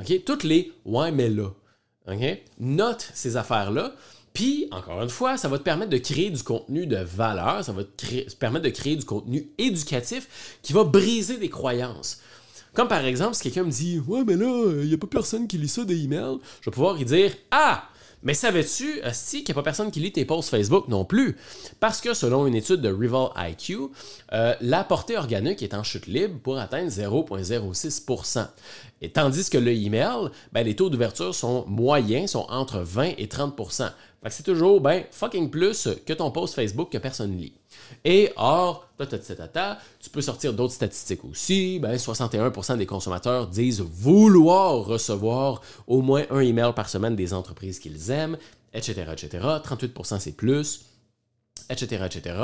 OK? 0.00 0.24
Toutes 0.24 0.44
les 0.44 0.72
Ouais, 0.84 1.12
mais 1.12 1.28
là. 1.28 1.50
OK? 2.08 2.42
Note 2.58 3.08
ces 3.14 3.36
affaires-là. 3.36 3.94
Puis, 4.38 4.68
encore 4.70 5.02
une 5.02 5.08
fois, 5.08 5.36
ça 5.36 5.48
va 5.48 5.58
te 5.58 5.64
permettre 5.64 5.90
de 5.90 5.98
créer 5.98 6.30
du 6.30 6.44
contenu 6.44 6.86
de 6.86 6.98
valeur, 6.98 7.64
ça 7.64 7.72
va 7.72 7.82
te, 7.82 8.34
permettre 8.36 8.66
de 8.66 8.70
créer 8.70 8.94
du 8.94 9.04
contenu 9.04 9.48
éducatif 9.58 10.60
qui 10.62 10.72
va 10.72 10.84
briser 10.84 11.38
des 11.38 11.48
croyances. 11.48 12.20
Comme 12.72 12.86
par 12.86 13.04
exemple, 13.04 13.34
si 13.34 13.42
quelqu'un 13.42 13.64
me 13.64 13.72
dit 13.72 14.00
Ouais, 14.06 14.22
mais 14.24 14.36
là, 14.36 14.70
il 14.80 14.86
n'y 14.86 14.94
a 14.94 14.96
pas 14.96 15.08
personne 15.08 15.48
qui 15.48 15.58
lit 15.58 15.66
ça 15.66 15.84
des 15.84 16.04
emails, 16.04 16.38
je 16.60 16.70
vais 16.70 16.72
pouvoir 16.72 16.94
lui 16.94 17.04
dire 17.04 17.32
Ah 17.50 17.88
mais 18.22 18.34
savais-tu, 18.34 19.00
si 19.12 19.44
qu'il 19.44 19.54
n'y 19.54 19.58
a 19.58 19.62
pas 19.62 19.64
personne 19.64 19.90
qui 19.90 20.00
lit 20.00 20.12
tes 20.12 20.24
posts 20.24 20.50
Facebook 20.50 20.88
non 20.88 21.04
plus? 21.04 21.36
Parce 21.80 22.00
que 22.00 22.14
selon 22.14 22.46
une 22.46 22.54
étude 22.54 22.80
de 22.80 22.92
Rival 22.92 23.28
IQ, 23.36 23.88
euh, 24.32 24.54
la 24.60 24.84
portée 24.84 25.16
organique 25.16 25.62
est 25.62 25.74
en 25.74 25.82
chute 25.82 26.06
libre 26.06 26.38
pour 26.42 26.58
atteindre 26.58 26.90
0,06% 26.90 28.48
et 29.00 29.10
tandis 29.10 29.48
que 29.48 29.58
le 29.58 29.72
email, 29.72 30.30
ben, 30.52 30.64
les 30.64 30.74
taux 30.74 30.90
d'ouverture 30.90 31.34
sont 31.34 31.64
moyens, 31.66 32.32
sont 32.32 32.46
entre 32.48 32.80
20 32.80 33.14
et 33.18 33.26
30% 33.26 33.90
c'est 34.28 34.42
toujours 34.42 34.80
ben 34.80 35.04
fucking 35.10 35.50
plus 35.50 35.88
que 36.06 36.12
ton 36.12 36.30
post 36.30 36.54
Facebook 36.54 36.90
que 36.90 36.98
personne 36.98 37.36
lit. 37.36 37.54
Et 38.04 38.32
or, 38.36 38.88
tu 38.98 40.10
peux 40.10 40.20
sortir 40.20 40.52
d'autres 40.52 40.74
statistiques 40.74 41.24
aussi. 41.24 41.78
Ben, 41.78 41.94
61% 41.94 42.78
des 42.78 42.86
consommateurs 42.86 43.46
disent 43.46 43.80
vouloir 43.80 44.84
recevoir 44.84 45.62
au 45.86 46.02
moins 46.02 46.24
un 46.30 46.40
email 46.40 46.72
par 46.74 46.88
semaine 46.88 47.14
des 47.14 47.32
entreprises 47.32 47.78
qu'ils 47.78 48.10
aiment, 48.10 48.36
etc., 48.72 49.04
etc. 49.12 49.38
38% 49.64 50.18
c'est 50.18 50.32
plus 50.32 50.88
etc., 51.70 52.04
etc. 52.06 52.36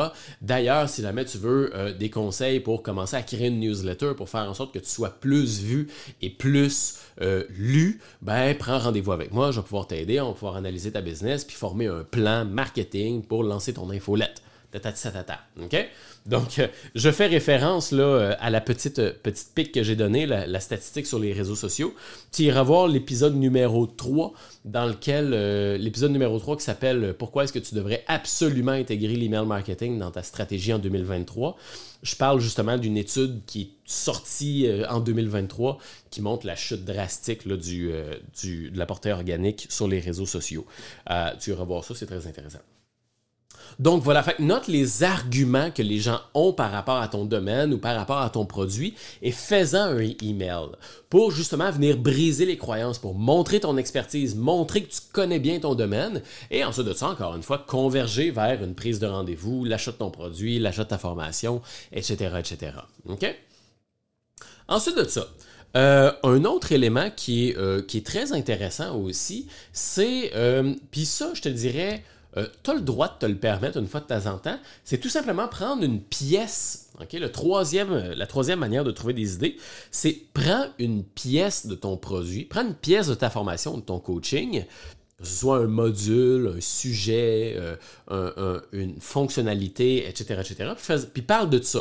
D'ailleurs, 0.42 0.88
si 0.88 1.02
jamais 1.02 1.24
tu 1.24 1.38
veux 1.38 1.74
euh, 1.74 1.92
des 1.92 2.10
conseils 2.10 2.60
pour 2.60 2.82
commencer 2.82 3.16
à 3.16 3.22
créer 3.22 3.48
une 3.48 3.60
newsletter 3.60 4.12
pour 4.16 4.28
faire 4.28 4.48
en 4.48 4.54
sorte 4.54 4.72
que 4.72 4.78
tu 4.78 4.88
sois 4.88 5.10
plus 5.10 5.60
vu 5.60 5.88
et 6.20 6.30
plus 6.30 6.98
euh, 7.20 7.44
lu, 7.50 8.00
ben 8.22 8.54
prends 8.56 8.78
rendez-vous 8.78 9.12
avec 9.12 9.32
moi, 9.32 9.50
je 9.50 9.60
vais 9.60 9.64
pouvoir 9.64 9.86
t'aider, 9.86 10.20
on 10.20 10.28
va 10.28 10.32
pouvoir 10.34 10.56
analyser 10.56 10.92
ta 10.92 11.00
business 11.00 11.44
puis 11.44 11.56
former 11.56 11.86
un 11.86 12.04
plan 12.04 12.44
marketing 12.44 13.22
pour 13.22 13.44
lancer 13.44 13.72
ton 13.72 13.90
infolette. 13.90 14.42
OK? 15.60 15.76
Donc, 16.26 16.58
euh, 16.58 16.68
je 16.94 17.10
fais 17.10 17.26
référence 17.26 17.90
euh, 17.92 18.34
à 18.40 18.48
la 18.48 18.62
petite, 18.62 18.98
euh, 18.98 19.12
petite 19.22 19.48
pique 19.54 19.72
que 19.72 19.82
j'ai 19.82 19.94
donnée, 19.94 20.24
la, 20.24 20.60
statistique 20.60 21.06
sur 21.06 21.18
les 21.18 21.34
réseaux 21.34 21.54
sociaux. 21.54 21.94
Tu 22.32 22.44
iras 22.44 22.62
voir 22.62 22.88
l'épisode 22.88 23.36
numéro 23.36 23.86
3, 23.86 24.32
dans 24.64 24.86
lequel, 24.86 25.30
l'épisode 25.76 26.12
numéro 26.12 26.38
3 26.38 26.56
qui 26.56 26.64
s'appelle 26.64 27.14
Pourquoi 27.18 27.44
est-ce 27.44 27.52
que 27.52 27.58
tu 27.58 27.74
devrais 27.74 28.04
absolument 28.06 28.72
intégrer 28.72 29.16
l'email 29.16 29.44
marketing 29.44 29.98
dans 29.98 30.10
ta 30.10 30.22
stratégie 30.22 30.72
en 30.72 30.78
2023. 30.78 31.56
Je 32.02 32.16
parle 32.16 32.40
justement 32.40 32.78
d'une 32.78 32.96
étude 32.96 33.42
qui 33.46 33.60
est 33.60 33.70
sortie 33.84 34.66
en 34.88 35.00
2023 35.00 35.78
qui 36.10 36.22
montre 36.22 36.46
la 36.46 36.56
chute 36.56 36.84
drastique 36.84 37.46
du, 37.46 37.90
de 37.90 38.78
la 38.78 38.86
portée 38.86 39.12
organique 39.12 39.66
sur 39.68 39.88
les 39.88 40.00
réseaux 40.00 40.26
sociaux. 40.26 40.64
tu 41.40 41.50
iras 41.50 41.64
voir 41.64 41.84
ça, 41.84 41.94
c'est 41.94 42.06
très 42.06 42.26
intéressant. 42.26 42.60
Donc 43.78 44.02
voilà, 44.02 44.22
fait, 44.22 44.38
note 44.38 44.68
les 44.68 45.02
arguments 45.02 45.70
que 45.70 45.82
les 45.82 45.98
gens 45.98 46.20
ont 46.34 46.52
par 46.52 46.70
rapport 46.70 46.98
à 46.98 47.08
ton 47.08 47.24
domaine 47.24 47.74
ou 47.74 47.78
par 47.78 47.96
rapport 47.96 48.18
à 48.18 48.30
ton 48.30 48.46
produit 48.46 48.94
et 49.22 49.32
fais-en 49.32 49.96
un 49.96 50.10
email 50.22 50.68
pour 51.10 51.30
justement 51.30 51.70
venir 51.70 51.96
briser 51.96 52.46
les 52.46 52.56
croyances, 52.56 52.98
pour 52.98 53.14
montrer 53.14 53.60
ton 53.60 53.76
expertise, 53.76 54.36
montrer 54.36 54.82
que 54.82 54.92
tu 54.92 55.00
connais 55.12 55.38
bien 55.38 55.58
ton 55.58 55.74
domaine 55.74 56.22
et 56.50 56.64
ensuite 56.64 56.86
de 56.86 56.92
ça, 56.92 57.08
encore 57.08 57.34
une 57.34 57.42
fois, 57.42 57.58
converger 57.58 58.30
vers 58.30 58.62
une 58.62 58.74
prise 58.74 58.98
de 58.98 59.06
rendez-vous, 59.06 59.64
l'achat 59.64 59.92
de 59.92 59.96
ton 59.96 60.10
produit, 60.10 60.58
l'achat 60.58 60.84
de 60.84 60.88
ta 60.88 60.98
formation, 60.98 61.60
etc. 61.92 62.36
etc. 62.38 62.72
OK? 63.08 63.34
Ensuite 64.68 64.96
de 64.96 65.04
ça, 65.04 65.28
euh, 65.76 66.12
un 66.22 66.44
autre 66.44 66.72
élément 66.72 67.10
qui 67.14 67.48
est, 67.48 67.56
euh, 67.56 67.82
qui 67.82 67.98
est 67.98 68.06
très 68.06 68.32
intéressant 68.32 68.96
aussi, 68.96 69.48
c'est, 69.72 70.30
euh, 70.34 70.74
puis 70.92 71.04
ça, 71.04 71.32
je 71.34 71.42
te 71.42 71.48
dirais, 71.48 72.04
euh, 72.36 72.48
tu 72.62 72.70
as 72.70 72.74
le 72.74 72.80
droit 72.80 73.08
de 73.08 73.18
te 73.18 73.26
le 73.26 73.36
permettre 73.36 73.78
une 73.78 73.86
fois 73.86 74.00
de 74.00 74.06
temps 74.06 74.26
en 74.26 74.38
temps. 74.38 74.58
C'est 74.84 74.98
tout 74.98 75.08
simplement 75.08 75.46
prendre 75.48 75.84
une 75.84 76.00
pièce. 76.00 76.90
Le 77.12 77.28
troisième, 77.28 77.92
euh, 77.92 78.14
la 78.14 78.26
troisième 78.26 78.58
manière 78.58 78.84
de 78.84 78.90
trouver 78.90 79.14
des 79.14 79.34
idées, 79.34 79.56
c'est 79.90 80.16
prends 80.32 80.66
une 80.78 81.04
pièce 81.04 81.66
de 81.66 81.74
ton 81.74 81.96
produit, 81.96 82.44
prends 82.44 82.66
une 82.66 82.74
pièce 82.74 83.06
de 83.06 83.14
ta 83.14 83.30
formation, 83.30 83.76
de 83.76 83.82
ton 83.82 84.00
coaching, 84.00 84.64
que 85.18 85.24
ce 85.24 85.34
soit 85.34 85.58
un 85.58 85.66
module, 85.66 86.54
un 86.56 86.60
sujet, 86.60 87.56
euh, 88.10 88.60
une 88.72 89.00
fonctionnalité, 89.00 90.08
etc., 90.08 90.40
etc., 90.40 91.04
puis, 91.12 91.22
parle 91.22 91.50
de 91.50 91.62
ça. 91.62 91.80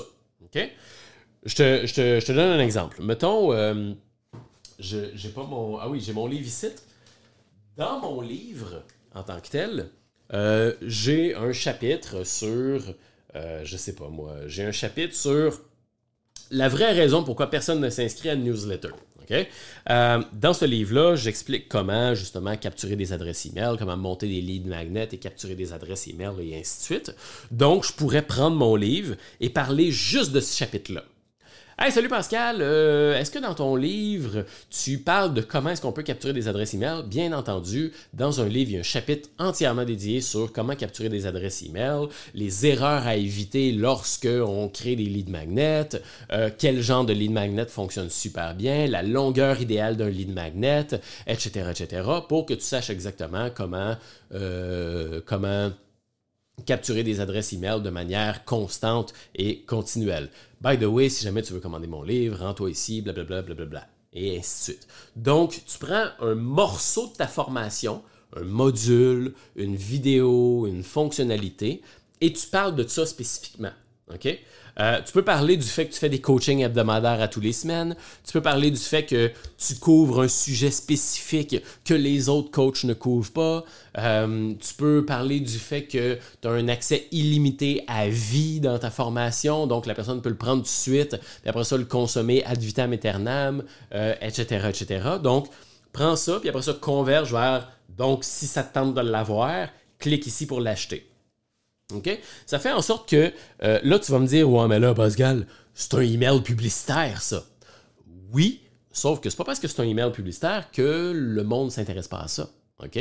Je, 1.46 1.56
te, 1.56 2.32
donne 2.32 2.52
un 2.52 2.60
exemple. 2.60 3.02
Mettons, 3.02 3.52
j'ai 4.80 5.30
pas 5.30 5.44
mon. 5.44 5.78
Ah 5.78 5.90
oui, 5.90 6.00
j'ai 6.00 6.14
mon 6.14 6.28
livre 6.28 6.46
ici. 6.46 6.70
Dans 7.76 8.00
mon 8.00 8.22
livre, 8.22 8.84
en 9.16 9.24
tant 9.24 9.40
que 9.40 9.50
tel, 9.50 9.90
euh, 10.34 10.74
j'ai 10.82 11.36
un 11.36 11.54
chapitre 11.54 12.24
sur, 12.24 12.84
euh, 13.36 13.62
je 13.64 13.78
sais 13.78 13.94
pas 13.94 14.10
moi, 14.10 14.36
j'ai 14.48 14.64
un 14.64 14.72
chapitre 14.72 15.16
sur 15.16 15.62
la 16.52 16.70
vraie 16.70 16.94
raison 16.94 17.24
pourquoi 17.24 17.50
personne 17.50 17.80
ne 17.80 17.90
s'inscrit 17.90 18.30
à 18.30 18.34
une 18.34 18.44
newsletter. 18.44 18.90
Euh, 19.90 20.22
dans 20.34 20.54
ce 20.54 20.66
livre-là, 20.66 21.16
j'explique 21.16 21.68
comment 21.70 22.14
justement 22.16 22.56
capturer 22.58 22.96
des 22.96 23.14
adresses 23.14 23.46
email, 23.46 23.76
comment 23.78 23.98
monter 23.98 24.28
des 24.28 24.42
leads 24.42 24.68
magnets 24.68 25.10
et 25.12 25.18
capturer 25.18 25.56
des 25.56 25.74
adresses 25.74 26.08
email 26.08 26.34
et 26.42 26.60
ainsi 26.60 26.80
de 26.80 26.84
suite. 26.84 27.16
Donc, 27.52 27.86
je 27.86 27.94
pourrais 27.94 28.22
prendre 28.22 28.56
mon 28.56 28.76
livre 28.76 29.16
et 29.40 29.50
parler 29.50 29.92
juste 29.92 30.32
de 30.32 30.40
ce 30.40 30.58
chapitre-là. 30.58 31.04
Hey, 31.80 31.92
salut 31.92 32.08
Pascal, 32.08 32.58
euh, 32.62 33.18
est-ce 33.20 33.32
que 33.32 33.40
dans 33.40 33.56
ton 33.56 33.76
livre, 33.76 34.46
tu 34.70 35.00
parles 35.00 35.34
de 35.34 35.42
comment 35.42 35.72
est-ce 35.72 35.82
qu'on 35.82 35.92
peut 35.92 36.04
capturer 36.04 36.32
des 36.32 36.48
adresses 36.48 36.76
email? 36.76 37.02
Bien 37.08 37.34
entendu, 37.34 37.92
dans 38.14 38.42
un 38.42 38.48
livre, 38.48 38.70
il 38.70 38.74
y 38.76 38.78
a 38.78 38.82
un 38.82 38.84
chapitre 38.84 39.28
entièrement 39.40 39.84
dédié 39.84 40.22
sur 40.22 40.54
comment 40.54 40.76
capturer 40.76 41.10
des 41.10 41.26
adresses 41.26 41.64
email, 41.64 42.10
les 42.36 42.68
erreurs 42.68 43.08
à 43.08 43.16
éviter 43.16 43.72
lorsque 43.72 44.28
on 44.28 44.70
crée 44.70 44.96
des 44.96 45.06
lead 45.06 45.30
magnets, 45.30 45.90
euh, 46.32 46.52
quel 46.56 46.80
genre 46.80 47.06
de 47.06 47.14
lead 47.14 47.32
magnet 47.32 47.66
fonctionne 47.66 48.12
super 48.12 48.54
bien, 48.54 48.86
la 48.86 49.02
longueur 49.02 49.60
idéale 49.60 49.98
d'un 49.98 50.10
lead 50.10 50.32
magnet, 50.32 50.88
etc., 51.26 51.72
etc., 51.72 52.08
pour 52.30 52.46
que 52.46 52.54
tu 52.54 52.62
saches 52.62 52.92
exactement 52.92 53.50
comment, 53.50 53.96
euh, 54.36 55.22
comment 55.26 55.72
capturer 56.66 57.04
des 57.04 57.20
adresses 57.20 57.54
email 57.54 57.82
de 57.82 57.90
manière 57.90 58.46
constante 58.46 59.14
et 59.36 59.62
continuelle. 59.64 60.30
By 60.64 60.78
the 60.78 60.86
way, 60.86 61.10
si 61.10 61.26
jamais 61.26 61.42
tu 61.42 61.52
veux 61.52 61.60
commander 61.60 61.88
mon 61.88 62.04
livre, 62.04 62.40
rends-toi 62.40 62.72
ici, 62.72 63.02
blablabla, 63.02 63.42
blablabla, 63.42 63.86
et 64.14 64.38
ainsi 64.38 64.72
de 64.72 64.76
suite. 64.76 64.88
Donc, 65.18 65.62
tu 65.66 65.78
prends 65.78 66.06
un 66.22 66.36
morceau 66.36 67.08
de 67.08 67.14
ta 67.18 67.28
formation, 67.28 68.02
un 68.34 68.46
module, 68.46 69.34
une 69.58 69.76
vidéo, 69.76 70.66
une 70.66 70.84
fonctionnalité, 70.84 71.82
et 72.22 72.32
tu 72.32 72.48
parles 72.48 72.78
de 72.78 72.88
ça 72.88 73.06
spécifiquement. 73.06 73.74
OK? 74.12 74.28
Euh, 74.80 75.00
tu 75.06 75.14
peux 75.14 75.24
parler 75.24 75.56
du 75.56 75.68
fait 75.68 75.86
que 75.86 75.94
tu 75.94 76.00
fais 76.00 76.10
des 76.10 76.20
coachings 76.20 76.62
hebdomadaires 76.62 77.22
à 77.22 77.28
tous 77.28 77.40
les 77.40 77.54
semaines. 77.54 77.96
Tu 78.26 78.34
peux 78.34 78.42
parler 78.42 78.72
du 78.72 78.80
fait 78.80 79.06
que 79.06 79.32
tu 79.58 79.76
couvres 79.76 80.24
un 80.24 80.28
sujet 80.28 80.72
spécifique 80.72 81.58
que 81.86 81.94
les 81.94 82.28
autres 82.28 82.52
coachs 82.52 82.84
ne 82.84 82.94
couvrent 82.94 83.32
pas. 83.32 83.64
Euh, 84.00 84.54
tu 84.60 84.74
peux 84.74 85.06
parler 85.06 85.40
du 85.40 85.58
fait 85.58 85.84
que 85.84 86.18
tu 86.42 86.48
as 86.48 86.52
un 86.52 86.68
accès 86.68 87.08
illimité 87.12 87.84
à 87.88 88.10
vie 88.10 88.60
dans 88.60 88.80
ta 88.80 88.90
formation. 88.90 89.68
Donc, 89.68 89.86
la 89.86 89.94
personne 89.94 90.22
peut 90.22 90.30
le 90.30 90.38
prendre 90.38 90.64
tout 90.64 90.64
de 90.64 90.68
suite, 90.68 91.18
puis 91.42 91.50
après 91.50 91.64
ça, 91.64 91.78
le 91.78 91.86
consommer 91.86 92.44
ad 92.46 92.60
vitam 92.60 92.92
aeternam, 92.94 93.64
etc., 93.92 94.46
euh, 94.52 94.70
etc. 94.70 95.10
Donc, 95.22 95.48
prends 95.92 96.16
ça, 96.16 96.40
puis 96.40 96.50
après 96.50 96.64
ça, 96.64 96.74
converge 96.74 97.32
vers, 97.32 97.70
donc, 97.96 98.24
si 98.24 98.48
ça 98.48 98.64
te 98.64 98.74
tente 98.74 98.96
de 98.96 99.02
l'avoir, 99.02 99.70
clique 100.00 100.26
ici 100.26 100.48
pour 100.48 100.60
l'acheter. 100.60 101.13
Ça 102.46 102.60
fait 102.60 102.72
en 102.72 102.82
sorte 102.82 103.10
que 103.10 103.32
euh, 103.64 103.80
là, 103.84 104.00
tu 104.00 104.12
vas 104.12 104.20
me 104.20 104.28
dire 104.28 104.50
Ouais, 104.50 104.68
mais 104.68 104.80
là, 104.80 104.94
Pascal, 104.94 105.48
c'est 105.74 105.94
un 105.96 106.02
email 106.02 106.42
publicitaire, 106.42 107.22
ça. 107.22 107.44
Oui, 108.32 108.62
sauf 108.92 109.20
que 109.20 109.30
c'est 109.30 109.38
pas 109.38 109.44
parce 109.44 109.60
que 109.60 109.68
c'est 109.68 109.82
un 109.82 109.86
email 109.86 110.12
publicitaire 110.12 110.70
que 110.72 111.12
le 111.14 111.44
monde 111.44 111.66
ne 111.66 111.72
s'intéresse 111.72 112.08
pas 112.08 112.22
à 112.22 112.28
ça. 112.28 112.50
OK? 112.84 113.00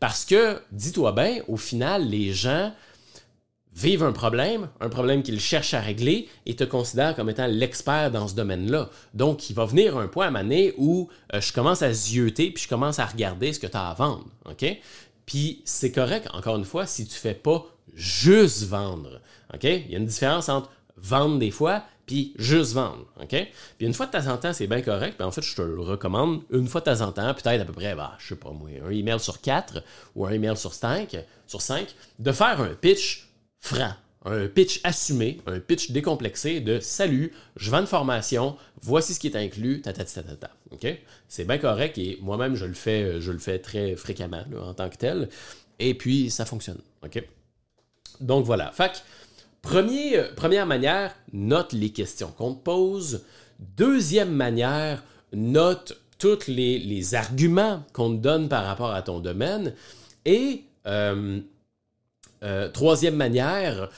Parce 0.00 0.24
que, 0.24 0.60
dis-toi 0.72 1.12
bien, 1.12 1.42
au 1.48 1.56
final, 1.56 2.08
les 2.08 2.32
gens 2.32 2.72
vivent 3.74 4.02
un 4.02 4.12
problème, 4.12 4.68
un 4.80 4.88
problème 4.88 5.22
qu'ils 5.22 5.40
cherchent 5.40 5.74
à 5.74 5.80
régler 5.80 6.28
et 6.44 6.54
te 6.54 6.64
considèrent 6.64 7.16
comme 7.16 7.30
étant 7.30 7.46
l'expert 7.46 8.10
dans 8.10 8.28
ce 8.28 8.34
domaine-là. 8.34 8.90
Donc, 9.14 9.48
il 9.48 9.56
va 9.56 9.64
venir 9.64 9.96
un 9.96 10.08
point 10.08 10.26
à 10.26 10.30
maner 10.30 10.74
où 10.76 11.08
euh, 11.34 11.40
je 11.40 11.52
commence 11.52 11.82
à 11.82 11.92
zioter 11.92 12.50
puis 12.50 12.64
je 12.64 12.68
commence 12.68 12.98
à 12.98 13.06
regarder 13.06 13.52
ce 13.52 13.58
que 13.60 13.66
tu 13.66 13.76
as 13.76 13.88
à 13.88 13.94
vendre. 13.94 14.26
OK? 14.44 14.64
Puis 15.24 15.62
c'est 15.64 15.92
correct, 15.92 16.28
encore 16.34 16.56
une 16.56 16.64
fois, 16.64 16.86
si 16.86 17.06
tu 17.06 17.14
fais 17.14 17.34
pas 17.34 17.64
juste 17.94 18.64
vendre. 18.64 19.20
OK? 19.54 19.64
Il 19.64 19.90
y 19.90 19.94
a 19.94 19.98
une 19.98 20.06
différence 20.06 20.48
entre 20.48 20.70
vendre 20.96 21.38
des 21.38 21.50
fois 21.50 21.84
puis 22.06 22.34
juste 22.36 22.72
vendre. 22.72 23.06
OK? 23.20 23.28
Puis 23.78 23.86
une 23.86 23.94
fois 23.94 24.06
de 24.06 24.10
temps 24.10 24.26
en 24.26 24.36
temps, 24.36 24.52
c'est 24.52 24.66
bien 24.66 24.82
correct. 24.82 25.16
Puis 25.16 25.26
en 25.26 25.30
fait, 25.30 25.42
je 25.42 25.54
te 25.54 25.62
le 25.62 25.80
recommande 25.80 26.42
une 26.50 26.66
fois 26.66 26.80
de 26.80 26.86
temps 26.86 27.00
en 27.00 27.12
temps, 27.12 27.32
peut-être 27.34 27.60
à 27.60 27.64
peu 27.64 27.72
près, 27.72 27.94
bah, 27.94 28.16
je 28.18 28.28
sais 28.28 28.36
pas 28.36 28.50
moi, 28.50 28.70
un 28.84 28.90
email 28.90 29.20
sur 29.20 29.40
quatre 29.40 29.82
ou 30.14 30.26
un 30.26 30.30
email 30.30 30.56
sur 30.56 30.74
cinq, 30.74 31.16
sur 31.46 31.60
cinq, 31.60 31.94
de 32.18 32.32
faire 32.32 32.60
un 32.60 32.74
pitch 32.74 33.28
franc. 33.60 33.92
Un 34.24 34.46
pitch 34.46 34.80
assumé, 34.84 35.40
un 35.46 35.58
pitch 35.58 35.90
décomplexé 35.90 36.60
de 36.60 36.78
salut, 36.78 37.32
je 37.56 37.70
vends 37.72 37.80
une 37.80 37.88
formation, 37.88 38.56
voici 38.80 39.14
ce 39.14 39.20
qui 39.20 39.26
est 39.26 39.36
inclus, 39.36 39.80
ta 39.82 39.92
ta 39.92 40.04
ta. 40.04 40.50
OK? 40.70 40.86
C'est 41.26 41.44
bien 41.44 41.58
correct 41.58 41.98
et 41.98 42.18
moi-même 42.22 42.54
je 42.54 42.66
le 42.66 42.74
fais, 42.74 43.20
je 43.20 43.32
le 43.32 43.38
fais 43.38 43.58
très 43.58 43.96
fréquemment 43.96 44.44
en 44.60 44.74
tant 44.74 44.88
que 44.88 44.96
tel. 44.96 45.28
Et 45.80 45.94
puis 45.94 46.30
ça 46.30 46.44
fonctionne. 46.44 46.78
OK? 47.04 47.20
Donc 48.22 48.44
voilà. 48.44 48.72
Premier, 49.62 50.18
euh, 50.18 50.34
première 50.34 50.66
manière, 50.66 51.14
note 51.32 51.72
les 51.72 51.90
questions 51.90 52.32
qu'on 52.36 52.54
te 52.54 52.62
pose. 52.62 53.24
Deuxième 53.58 54.32
manière, 54.32 55.04
note 55.32 55.98
tous 56.18 56.46
les, 56.48 57.14
arguments 57.14 57.82
qu'on 57.92 58.10
te 58.16 58.22
donne 58.22 58.48
par 58.48 58.64
rapport 58.64 58.92
à 58.92 59.02
ton 59.02 59.20
domaine. 59.20 59.74
Et 60.24 60.64
euh, 60.86 61.40
euh, 62.42 62.68
troisième 62.68 63.16
manière, 63.16 63.88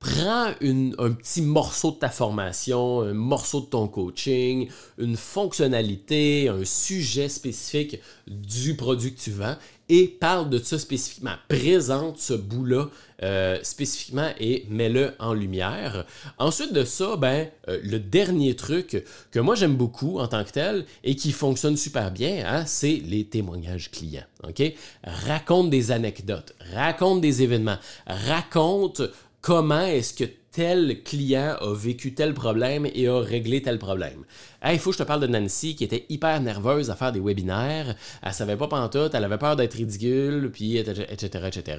prends 0.00 0.54
un 0.62 1.12
petit 1.12 1.42
morceau 1.42 1.90
de 1.90 1.96
ta 1.96 2.08
formation, 2.08 3.02
un 3.02 3.12
morceau 3.12 3.60
de 3.60 3.66
ton 3.66 3.86
coaching, 3.86 4.68
une 4.96 5.16
fonctionnalité, 5.16 6.48
un 6.48 6.64
sujet 6.64 7.28
spécifique 7.28 8.00
du 8.26 8.74
produit 8.76 9.14
que 9.14 9.20
tu 9.20 9.30
vends 9.30 9.56
et 9.90 10.06
parle 10.06 10.48
de 10.48 10.58
ça 10.58 10.78
spécifiquement. 10.78 11.34
Présente 11.48 12.18
ce 12.18 12.32
bout-là 12.32 12.86
euh, 13.22 13.58
spécifiquement 13.62 14.30
et 14.38 14.64
mets-le 14.70 15.12
en 15.18 15.34
lumière. 15.34 16.06
Ensuite 16.38 16.72
de 16.72 16.84
ça, 16.84 17.16
ben, 17.16 17.48
euh, 17.68 17.80
le 17.82 17.98
dernier 17.98 18.54
truc 18.54 19.04
que 19.32 19.40
moi 19.40 19.56
j'aime 19.56 19.74
beaucoup 19.74 20.20
en 20.20 20.28
tant 20.28 20.44
que 20.44 20.52
tel 20.52 20.86
et 21.02 21.16
qui 21.16 21.32
fonctionne 21.32 21.76
super 21.76 22.12
bien, 22.12 22.44
hein, 22.46 22.64
c'est 22.66 23.02
les 23.04 23.24
témoignages 23.24 23.90
clients. 23.90 24.24
OK? 24.44 24.62
Raconte 25.02 25.70
des 25.70 25.90
anecdotes, 25.90 26.54
raconte 26.72 27.20
des 27.20 27.42
événements, 27.42 27.78
raconte 28.06 29.02
comment 29.40 29.82
est-ce 29.82 30.14
que 30.14 30.24
tel 30.52 31.02
client 31.04 31.56
a 31.60 31.72
vécu 31.72 32.12
tel 32.12 32.34
problème 32.34 32.86
et 32.92 33.06
a 33.06 33.20
réglé 33.20 33.62
tel 33.62 33.78
problème? 33.78 34.24
il 34.66 34.78
faut 34.78 34.90
que 34.90 34.96
je 34.96 35.02
te 35.02 35.06
parle 35.06 35.20
de 35.20 35.26
Nancy 35.26 35.76
qui 35.76 35.84
était 35.84 36.06
hyper 36.08 36.40
nerveuse 36.40 36.90
à 36.90 36.96
faire 36.96 37.12
des 37.12 37.20
webinaires. 37.20 37.94
Elle 38.22 38.32
savait 38.32 38.56
pas 38.56 38.68
pantoute, 38.68 39.14
elle 39.14 39.24
avait 39.24 39.38
peur 39.38 39.56
d'être 39.56 39.74
ridicule, 39.74 40.50
puis 40.52 40.76
etc., 40.76 41.44
etc. 41.46 41.78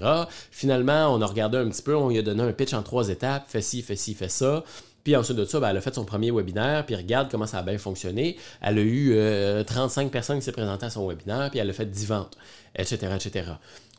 Finalement, 0.52 1.14
on 1.14 1.22
a 1.22 1.26
regardé 1.26 1.58
un 1.58 1.70
petit 1.70 1.84
peu, 1.84 1.96
on 1.96 2.10
lui 2.10 2.18
a 2.18 2.22
donné 2.22 2.44
un 2.44 2.54
pitch 2.54 2.74
en 2.74 2.82
trois 2.82 3.10
étapes, 3.10 3.46
fais 3.48 3.62
ci, 3.62 3.82
fais 3.82 3.96
ci, 3.96 4.14
fais 4.14 4.30
ça. 4.30 4.64
Puis 5.04 5.16
ensuite 5.16 5.38
de 5.38 5.46
ça, 5.46 5.60
ben, 5.60 5.70
elle 5.70 5.78
a 5.78 5.82
fait 5.82 5.96
son 5.96 6.06
premier 6.06 6.32
webinaire, 6.32 6.86
puis 6.86 6.96
regarde 6.96 7.30
comment 7.30 7.48
ça 7.48 7.60
a 7.60 7.64
bien 7.64 7.78
fonctionné. 7.78 8.38
Elle 8.62 8.78
a 8.78 8.82
eu 8.82 9.66
35 9.66 10.06
euh, 10.06 10.10
personnes 10.10 10.40
qui 10.40 10.46
s'est 10.46 10.52
présentées 10.52 10.86
à 10.86 10.90
son 10.90 11.08
webinaire, 11.08 11.50
puis 11.50 11.60
elle 11.60 11.70
a 11.70 11.74
fait 11.74 11.90
10 11.90 12.08
ventes, 12.08 12.38
etc., 12.76 13.14
etc. 13.16 13.52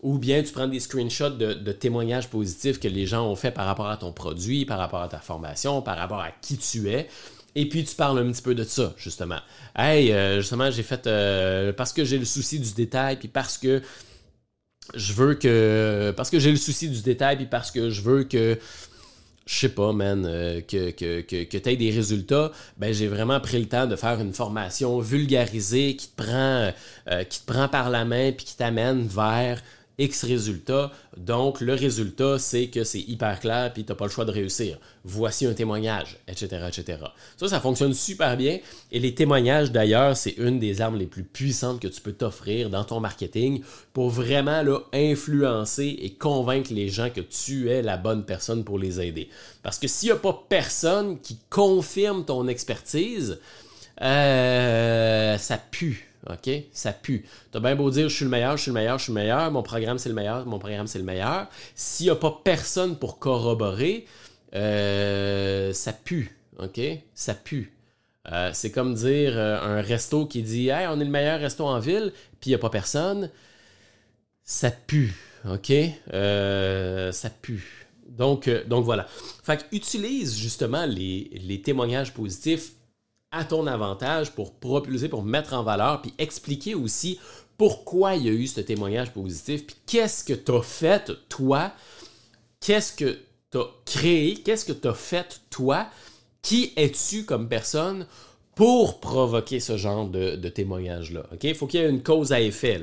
Ou 0.03 0.19
bien 0.19 0.43
tu 0.43 0.53
prends 0.53 0.67
des 0.67 0.81
screenshots 0.81 1.31
de, 1.31 1.73
témoignages 1.73 2.29
positifs 2.29 2.81
que 2.81 2.89
les 2.89 3.07
gens 3.07 3.25
ont 3.25 3.37
fait 3.37 3.53
par 3.53 3.67
rapport 3.67 3.89
à 3.89 3.97
ton 3.97 4.13
produit, 4.13 4.65
par 4.65 4.79
rapport 4.79 5.01
à 5.01 5.09
ta 5.09 5.19
formation, 5.19 5.81
par 5.81 5.97
rapport 5.97 6.21
à 6.21 6.31
qui 6.41 6.59
tu 6.59 6.91
es. 6.91 7.09
Et 7.55 7.69
puis 7.69 7.85
tu 7.85 7.95
parles 7.95 8.19
un 8.19 8.33
petit 8.33 8.43
peu 8.43 8.55
de 8.55 8.65
ça, 8.65 8.95
justement. 8.97 9.39
Hey, 9.77 10.11
euh, 10.11 10.41
justement, 10.41 10.71
j'ai 10.71 10.83
fait 10.83 11.07
euh, 11.07 11.73
parce 11.73 11.93
que 11.93 12.05
j'ai 12.05 12.19
le 12.19 12.25
souci 12.25 12.59
du 12.59 12.73
détail, 12.73 13.17
puis 13.17 13.29
parce 13.29 13.59
que 13.59 13.83
je 14.95 15.13
veux 15.13 15.35
que. 15.35 16.13
Parce 16.17 16.31
que 16.31 16.39
j'ai 16.39 16.51
le 16.51 16.57
souci 16.57 16.89
du 16.89 17.03
détail, 17.03 17.37
puis 17.37 17.47
parce 17.47 17.71
que 17.71 17.91
je 17.91 18.01
veux 18.01 18.25
que 18.25 18.59
je 19.45 19.55
sais 19.59 19.69
pas, 19.69 19.93
man, 19.93 20.25
euh, 20.25 20.61
que, 20.63 20.91
que, 20.93 21.21
que, 21.21 21.45
que 21.45 21.59
tu 21.59 21.69
aies 21.69 21.77
des 21.77 21.91
résultats, 21.91 22.53
ben 22.79 22.95
j'ai 22.95 23.09
vraiment 23.09 23.41
pris 23.41 23.59
le 23.59 23.67
temps 23.67 23.87
de 23.87 23.97
faire 23.97 24.21
une 24.21 24.33
formation 24.33 24.99
vulgarisée 25.01 25.97
qui 25.97 26.09
te 26.09 26.23
prend, 26.23 26.73
qui 27.29 27.41
te 27.41 27.53
prend 27.53 27.69
par 27.69 27.91
la 27.91 28.05
main 28.05 28.33
puis 28.33 28.47
qui 28.47 28.57
t'amène 28.57 29.07
vers 29.07 29.61
X 29.99 30.25
résultat. 30.25 30.91
Donc, 31.17 31.61
le 31.61 31.75
résultat, 31.75 32.39
c'est 32.39 32.69
que 32.69 32.85
c'est 32.85 33.01
hyper 33.01 33.41
clair 33.41 33.73
puis 33.73 33.85
tu 33.85 33.93
n'as 33.93 33.97
pas 33.97 34.07
le 34.07 34.11
choix 34.11 34.25
de 34.25 34.31
réussir. 34.31 34.79
Voici 35.05 35.47
un 35.47 35.55
témoignage, 35.55 36.19
etc., 36.29 36.69
etc. 36.69 36.99
Ça, 37.37 37.49
ça 37.49 37.61
fonctionne 37.61 37.93
super 37.93 38.37
bien. 38.37 38.59
Et 38.91 39.01
les 39.01 39.15
témoignages, 39.15 39.73
d'ailleurs, 39.73 40.17
c'est 40.17 40.37
une 40.39 40.59
des 40.59 40.81
armes 40.81 40.97
les 40.97 41.07
plus 41.07 41.25
puissantes 41.25 41.81
que 41.81 41.89
tu 41.89 42.01
peux 42.01 42.13
t'offrir 42.13 42.71
dans 42.71 42.85
ton 42.85 43.01
marketing 43.01 43.63
pour 43.93 44.11
vraiment 44.11 44.63
influencer 44.93 45.99
et 46.01 46.15
convaincre 46.15 46.73
les 46.73 46.89
gens 46.89 47.11
que 47.11 47.21
tu 47.21 47.71
es 47.71 47.83
la 47.83 47.97
bonne 47.97 48.25
personne 48.25 48.65
pour 48.65 48.79
les 48.79 49.01
aider. 49.01 49.29
Parce 49.63 49.79
que 49.79 49.89
s'il 49.89 50.09
n'y 50.09 50.13
a 50.13 50.17
pas 50.17 50.45
personne 50.49 51.21
qui 51.21 51.39
confirme 51.51 52.25
ton 52.25 52.49
expertise, 52.49 53.39
euh, 54.01 55.39
ça 55.39 55.59
pue. 55.59 56.12
OK? 56.31 56.51
Ça 56.73 56.93
pue. 56.93 57.25
T'as 57.51 57.61
bien 57.61 57.75
beau 57.75 57.91
dire 57.91 58.09
je 58.09 58.15
suis 58.15 58.25
le 58.25 58.31
meilleur, 58.31 58.57
je 58.57 58.63
suis 58.63 58.71
le 58.71 58.75
meilleur, 58.75 58.99
je 58.99 59.05
suis 59.05 59.13
le 59.13 59.21
meilleur, 59.21 59.51
mon 59.51 59.63
programme 59.63 59.99
c'est 59.99 60.09
le 60.09 60.15
meilleur, 60.15 60.47
mon 60.47 60.59
programme 60.59 60.87
c'est 60.87 60.99
le 60.99 61.05
meilleur. 61.05 61.49
S'il 61.75 62.07
n'y 62.07 62.11
a 62.11 62.17
pas 62.17 62.41
personne 62.45 62.97
pour 62.97 63.19
corroborer, 63.19 64.07
euh, 64.55 65.73
ça 65.73 65.93
pue. 65.93 66.37
OK? 66.59 66.81
Ça 67.15 67.35
pue. 67.35 67.73
Euh, 68.31 68.51
c'est 68.53 68.71
comme 68.71 68.95
dire 68.95 69.33
euh, 69.37 69.59
un 69.61 69.81
resto 69.81 70.27
qui 70.27 70.43
dit 70.43 70.69
Hey, 70.69 70.87
on 70.89 71.01
est 71.01 71.05
le 71.05 71.11
meilleur 71.11 71.41
resto 71.41 71.67
en 71.67 71.81
ville, 71.81 72.13
puis 72.41 72.51
il 72.51 72.53
n'y 72.53 72.55
a 72.55 72.59
pas 72.59 72.71
personne. 72.71 73.31
Ça 74.45 74.71
pue. 74.71 75.15
OK? 75.49 75.73
ça 76.13 77.31
pue. 77.31 77.89
Donc, 78.07 78.49
donc 78.67 78.85
voilà. 78.85 79.07
Fait 79.43 79.67
utilise 79.73 80.37
justement 80.37 80.87
les, 80.87 81.31
les 81.33 81.63
témoignages 81.63 82.13
positifs 82.13 82.73
à 83.33 83.45
ton 83.45 83.67
avantage 83.67 84.33
pour 84.33 84.55
propulser, 84.55 85.09
pour 85.09 85.23
mettre 85.23 85.55
en 85.55 85.63
valeur, 85.63 86.03
puis 86.03 86.15
expliquer 86.19 86.75
aussi 86.75 87.19
pourquoi 87.57 88.15
il 88.15 88.27
y 88.27 88.29
a 88.29 88.33
eu 88.33 88.47
ce 88.47 88.61
témoignage 88.61 89.13
positif, 89.13 89.67
puis 89.67 89.77
qu'est-ce 89.87 90.25
que 90.25 90.33
tu 90.35 90.53
as 90.53 90.63
fait 90.63 91.13
toi, 91.29 91.73
qu'est-ce 92.61 92.93
que 92.93 93.19
tu 93.51 93.59
as 93.59 93.67
créé, 93.85 94.35
qu'est-ce 94.35 94.65
que 94.65 94.73
tu 94.73 94.89
as 94.89 94.95
fait 94.95 95.41
toi, 95.51 95.89
qui 96.43 96.73
es-tu 96.77 97.25
comme 97.25 97.49
personne 97.49 98.07
pour 98.55 99.01
provoquer 99.01 99.61
ce 99.61 99.77
genre 99.77 100.07
de, 100.09 100.49
témoignage-là. 100.49 101.25
Il 101.43 101.55
faut 101.55 101.67
qu'il 101.67 101.81
y 101.81 101.85
ait 101.85 101.89
une 101.89 102.03
cause 102.03 102.33
à 102.33 102.41
effet. 102.41 102.83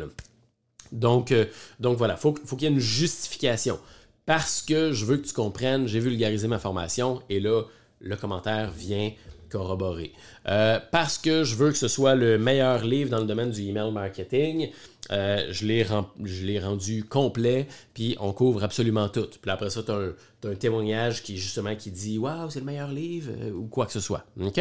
Donc, 0.91 1.31
euh, 1.31 1.45
donc 1.79 1.97
voilà, 1.97 2.15
il 2.15 2.19
faut, 2.19 2.33
faut 2.43 2.55
qu'il 2.55 2.67
y 2.67 2.71
ait 2.71 2.73
une 2.73 2.79
justification. 2.79 3.79
Parce 4.25 4.62
que 4.62 4.91
je 4.93 5.05
veux 5.05 5.17
que 5.17 5.27
tu 5.27 5.33
comprennes, 5.33 5.88
j'ai 5.88 5.99
vulgarisé 5.99 6.47
ma 6.47 6.59
formation 6.59 7.21
et 7.29 7.39
là, 7.39 7.63
le 7.99 8.15
commentaire 8.15 8.71
vient 8.71 9.12
corroborer. 9.49 10.13
Euh, 10.47 10.79
parce 10.91 11.17
que 11.17 11.43
je 11.43 11.55
veux 11.55 11.71
que 11.71 11.77
ce 11.77 11.88
soit 11.88 12.15
le 12.15 12.38
meilleur 12.38 12.85
livre 12.85 13.09
dans 13.09 13.19
le 13.19 13.25
domaine 13.25 13.51
du 13.51 13.63
email 13.63 13.91
marketing, 13.91 14.69
euh, 15.12 15.47
je 15.51 15.65
l'ai 15.65 16.59
rendu 16.59 17.03
complet, 17.03 17.67
puis 17.93 18.15
on 18.19 18.31
couvre 18.31 18.63
absolument 18.63 19.09
tout. 19.09 19.27
Puis 19.41 19.51
après 19.51 19.69
ça, 19.69 19.83
tu 19.83 19.91
as, 19.91 20.49
un 20.49 20.55
témoignage 20.55 21.23
qui 21.23 21.38
justement 21.38 21.75
qui 21.75 21.91
dit 21.91 22.17
Waouh, 22.17 22.49
c'est 22.49 22.59
le 22.59 22.65
meilleur 22.65 22.89
livre, 22.89 23.31
euh, 23.41 23.51
ou 23.51 23.65
quoi 23.65 23.85
que 23.85 23.91
ce 23.91 23.99
soit. 23.99 24.23
OK? 24.39 24.59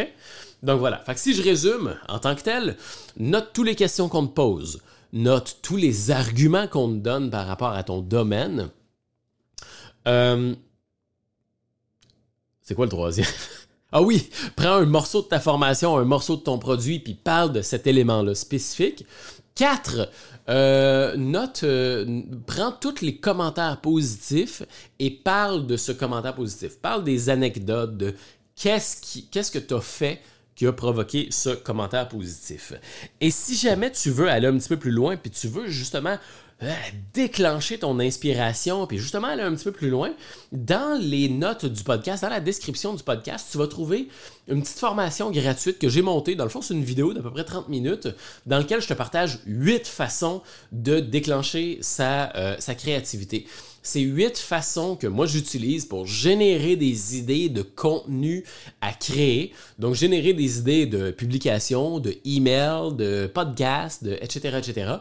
Donc 0.62 0.80
voilà. 0.80 0.98
Fait 0.98 1.14
que 1.14 1.20
si 1.20 1.34
je 1.34 1.42
résume, 1.42 1.96
en 2.08 2.18
tant 2.18 2.34
que 2.34 2.42
tel, 2.42 2.76
note 3.18 3.50
toutes 3.52 3.66
les 3.66 3.76
questions 3.76 4.08
qu'on 4.08 4.26
te 4.26 4.32
pose, 4.32 4.82
note 5.12 5.58
tous 5.62 5.76
les 5.76 6.10
arguments 6.10 6.66
qu'on 6.66 6.88
te 6.88 6.98
donne 6.98 7.30
par 7.30 7.46
rapport 7.46 7.72
à 7.72 7.84
ton 7.84 8.00
domaine. 8.00 8.70
c'est 10.04 10.56
quoi 12.74 12.86
le 12.86 12.90
troisième? 12.90 13.26
Ah 13.90 14.02
oui, 14.02 14.28
prends 14.54 14.74
un 14.74 14.84
morceau 14.84 15.22
de 15.22 15.28
ta 15.28 15.40
formation, 15.40 15.96
un 15.96 16.04
morceau 16.04 16.36
de 16.36 16.42
ton 16.42 16.58
produit, 16.58 16.98
puis 16.98 17.14
parle 17.14 17.52
de 17.52 17.62
cet 17.62 17.86
élément-là 17.86 18.34
spécifique. 18.34 19.06
4. 19.54 20.10
Euh, 20.50 21.16
note, 21.16 21.60
euh, 21.64 22.22
prends 22.46 22.72
tous 22.72 23.00
les 23.00 23.16
commentaires 23.16 23.80
positifs 23.80 24.62
et 24.98 25.10
parle 25.10 25.66
de 25.66 25.76
ce 25.78 25.92
commentaire 25.92 26.34
positif. 26.34 26.78
Parle 26.78 27.02
des 27.02 27.30
anecdotes, 27.30 27.96
de 27.96 28.14
qu'est-ce, 28.56 29.50
que 29.50 29.58
tu 29.58 29.74
as 29.74 29.80
fait 29.80 30.20
qui 30.54 30.66
a 30.66 30.72
provoqué 30.72 31.28
ce 31.30 31.50
commentaire 31.50 32.08
positif. 32.08 32.74
Et 33.20 33.30
si 33.30 33.56
jamais 33.56 33.90
tu 33.90 34.10
veux 34.10 34.28
aller 34.28 34.48
un 34.48 34.58
petit 34.58 34.68
peu 34.68 34.78
plus 34.78 34.90
loin, 34.90 35.16
puis 35.16 35.30
tu 35.30 35.48
veux 35.48 35.68
justement 35.68 36.18
déclencher 37.14 37.78
ton 37.78 38.00
inspiration, 38.00 38.86
puis 38.86 38.98
justement 38.98 39.28
aller 39.28 39.42
un 39.42 39.54
petit 39.54 39.64
peu 39.64 39.72
plus 39.72 39.90
loin, 39.90 40.12
dans 40.50 41.00
les 41.00 41.28
notes 41.28 41.66
du 41.66 41.84
podcast, 41.84 42.22
dans 42.22 42.28
la 42.28 42.40
description 42.40 42.94
du 42.94 43.02
podcast, 43.02 43.48
tu 43.52 43.58
vas 43.58 43.68
trouver 43.68 44.08
une 44.48 44.62
petite 44.62 44.78
formation 44.78 45.30
gratuite 45.30 45.78
que 45.78 45.88
j'ai 45.88 46.02
montée. 46.02 46.34
Dans 46.34 46.44
le 46.44 46.50
fond, 46.50 46.60
c'est 46.60 46.74
une 46.74 46.82
vidéo 46.82 47.12
d'à 47.12 47.22
peu 47.22 47.30
près 47.30 47.44
30 47.44 47.68
minutes 47.68 48.08
dans 48.46 48.58
laquelle 48.58 48.80
je 48.80 48.88
te 48.88 48.94
partage 48.94 49.38
8 49.46 49.86
façons 49.86 50.42
de 50.72 50.98
déclencher 50.98 51.78
sa, 51.80 52.34
euh, 52.36 52.56
sa 52.58 52.74
créativité. 52.74 53.46
C'est 53.80 54.00
huit 54.00 54.36
façons 54.36 54.96
que 54.96 55.06
moi 55.06 55.24
j'utilise 55.24 55.86
pour 55.86 56.06
générer 56.06 56.76
des 56.76 57.16
idées 57.16 57.48
de 57.48 57.62
contenu 57.62 58.44
à 58.80 58.92
créer. 58.92 59.54
Donc, 59.78 59.94
générer 59.94 60.34
des 60.34 60.58
idées 60.58 60.84
de 60.84 61.10
publication, 61.10 61.98
de 61.98 62.14
email, 62.24 62.94
de 62.94 63.30
podcast, 63.32 64.04
de 64.04 64.18
etc., 64.20 64.58
etc 64.58 64.96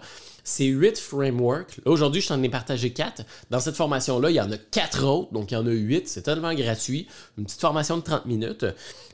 c'est 0.48 0.68
8 0.68 0.98
frameworks. 0.98 1.82
Aujourd'hui, 1.84 2.22
je 2.22 2.30
t'en 2.30 2.42
ai 2.42 2.48
partagé 2.48 2.94
4. 2.94 3.24
Dans 3.50 3.60
cette 3.60 3.76
formation-là, 3.76 4.30
il 4.30 4.36
y 4.36 4.40
en 4.40 4.50
a 4.50 4.58
4 4.58 5.04
autres, 5.04 5.34
donc 5.34 5.52
il 5.52 5.56
y 5.56 5.58
en 5.58 5.68
a 5.68 5.72
8. 5.72 6.08
C'est 6.08 6.22
totalement 6.22 6.54
gratuit. 6.54 7.06
Une 7.38 7.44
petite 7.44 7.60
formation 7.60 7.98
de 7.98 8.04
30 8.04 8.26
minutes. 8.26 8.66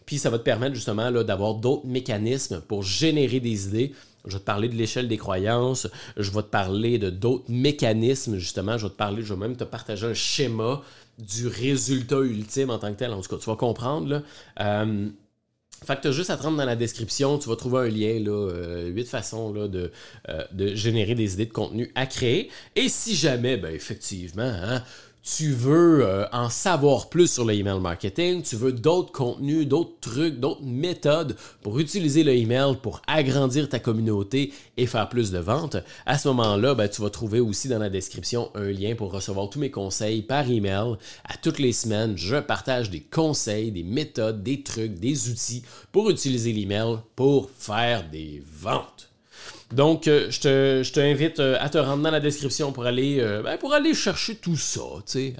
Puis 0.06 0.20
ça 0.20 0.30
va 0.30 0.38
te 0.38 0.44
permettre 0.44 0.76
justement 0.76 1.12
d'avoir 1.12 1.56
d'autres 1.56 1.88
mécanismes 1.88 2.62
pour 2.62 2.84
générer 2.84 3.40
des 3.40 3.68
idées. 3.68 3.94
Je 4.26 4.34
vais 4.34 4.40
te 4.40 4.46
parler 4.46 4.70
de 4.70 4.76
l'échelle 4.76 5.08
des 5.08 5.18
croyances. 5.18 5.88
Je 6.18 6.30
vais 6.30 6.44
te 6.44 6.50
parler 6.50 7.00
de 7.00 7.10
d'autres 7.10 7.50
mécanismes, 7.50 8.38
justement. 8.38 8.78
Je 8.78 8.86
vais 8.86 8.92
te 8.92 8.98
parler, 8.98 9.24
je 9.24 9.34
vais 9.34 9.40
même 9.40 9.56
te 9.56 9.64
partager 9.64 10.06
un 10.06 10.14
schéma 10.14 10.84
du 11.18 11.48
résultat 11.48 12.20
ultime 12.20 12.70
en 12.70 12.78
tant 12.78 12.94
que 12.94 13.00
tel. 13.00 13.12
En 13.12 13.22
tout 13.22 13.30
cas, 13.30 13.42
tu 13.42 13.50
vas 13.50 13.56
comprendre. 13.56 14.08
Là. 14.08 14.22
Euh, 14.60 15.10
fait 15.84 15.96
que 15.98 16.02
tu 16.02 16.08
as 16.08 16.12
juste 16.12 16.30
à 16.30 16.38
te 16.38 16.44
rendre 16.44 16.58
dans 16.58 16.66
la 16.66 16.76
description, 16.76 17.38
tu 17.38 17.50
vas 17.50 17.56
trouver 17.56 17.88
un 17.88 17.90
lien, 17.90 18.20
là, 18.20 18.32
euh, 18.32 18.88
huit 18.88 19.08
façons 19.08 19.54
là, 19.54 19.68
de, 19.68 19.92
euh, 20.30 20.44
de 20.52 20.76
générer 20.76 21.16
des 21.16 21.34
idées 21.34 21.46
de 21.46 21.54
contenu 21.54 21.92
à 21.96 22.06
créer. 22.06 22.50
Et 22.76 22.90
si 22.90 23.16
jamais, 23.16 23.58
ben 23.58 23.74
effectivement, 23.74 24.44
hein, 24.44 24.84
tu 25.24 25.54
veux 25.54 26.06
euh, 26.06 26.26
en 26.34 26.50
savoir 26.50 27.08
plus 27.08 27.32
sur 27.32 27.46
le 27.46 27.54
email 27.54 27.80
marketing, 27.80 28.42
tu 28.42 28.58
veux 28.58 28.74
d'autres 28.74 29.14
contenus, 29.14 29.66
d'autres 29.66 30.00
trucs, 30.02 30.40
d'autres 30.40 30.64
méthodes 30.64 31.38
pour 31.62 31.80
utiliser 31.80 32.24
le 32.24 32.36
email 32.36 32.76
pour 32.82 33.02
agrandir 33.08 33.70
ta 33.70 33.80
communauté 33.80 34.52
et 34.76 34.86
faire 34.86 35.08
plus 35.08 35.32
de 35.32 35.40
ventes, 35.40 35.78
à 36.06 36.18
ce 36.18 36.28
moment-là, 36.28 36.76
ben, 36.76 36.90
tu 36.90 37.02
vas 37.02 37.10
trouver 37.10 37.40
aussi 37.40 37.70
dans 37.70 37.80
la 37.80 37.90
description 37.90 38.52
un 38.54 38.70
lien 38.70 38.96
pour 38.96 39.14
recevoir 39.14 39.50
tous 39.50 39.60
mes 39.60 39.72
conseils 39.72 40.22
par 40.22 40.50
email. 40.50 40.96
À 41.24 41.38
toutes 41.42 41.60
les 41.60 41.74
semaines, 41.74 42.18
je 42.18 42.36
partage 42.38 42.90
des 42.90 43.02
conseils, 43.02 43.72
des 43.72 43.84
méthodes, 43.84 44.44
des 44.44 44.62
trucs, 44.62 44.96
des 44.96 45.30
outils 45.30 45.64
pour 45.94 46.10
utiliser 46.10 46.52
l'email 46.52 46.98
pour 47.16 47.50
faire 47.50 48.10
des 48.10 48.44
ventes. 48.46 49.13
Donc, 49.72 50.08
euh, 50.08 50.30
je 50.32 50.92
t'invite 50.92 51.40
euh, 51.40 51.58
à 51.60 51.70
te 51.70 51.78
rendre 51.78 52.04
dans 52.04 52.12
la 52.12 52.20
description 52.20 52.72
pour 52.72 52.86
aller, 52.86 53.20
euh, 53.20 53.42
ben, 53.42 53.94
chercher 53.94 54.36
tout 54.36 54.58
ça. 54.58 54.82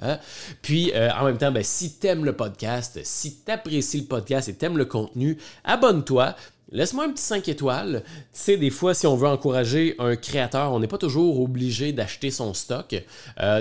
Hein? 0.02 0.18
Puis, 0.62 0.92
en 0.94 1.24
même 1.24 1.38
temps, 1.38 1.52
ben, 1.52 1.62
si 1.62 1.98
tu 1.98 2.06
aimes 2.06 2.24
le 2.24 2.34
podcast, 2.34 3.00
si 3.02 3.36
tu 3.44 3.50
apprécies 3.50 4.00
le 4.00 4.06
podcast 4.06 4.48
et 4.48 4.54
tu 4.54 4.64
aimes 4.64 4.78
le 4.78 4.84
contenu, 4.84 5.38
abonne-toi. 5.64 6.34
Laisse-moi 6.72 7.04
un 7.04 7.10
petit 7.10 7.22
5 7.22 7.48
étoiles. 7.48 8.02
Tu 8.04 8.22
sais, 8.32 8.56
des 8.56 8.70
fois, 8.70 8.94
si 8.94 9.06
on 9.06 9.14
veut 9.14 9.28
encourager 9.28 9.94
un 9.98 10.16
créateur, 10.16 10.72
on 10.72 10.80
n'est 10.80 10.88
pas 10.88 10.98
toujours 10.98 11.40
obligé 11.40 11.92
d'acheter 11.92 12.30
son 12.30 12.54
stock. 12.54 12.96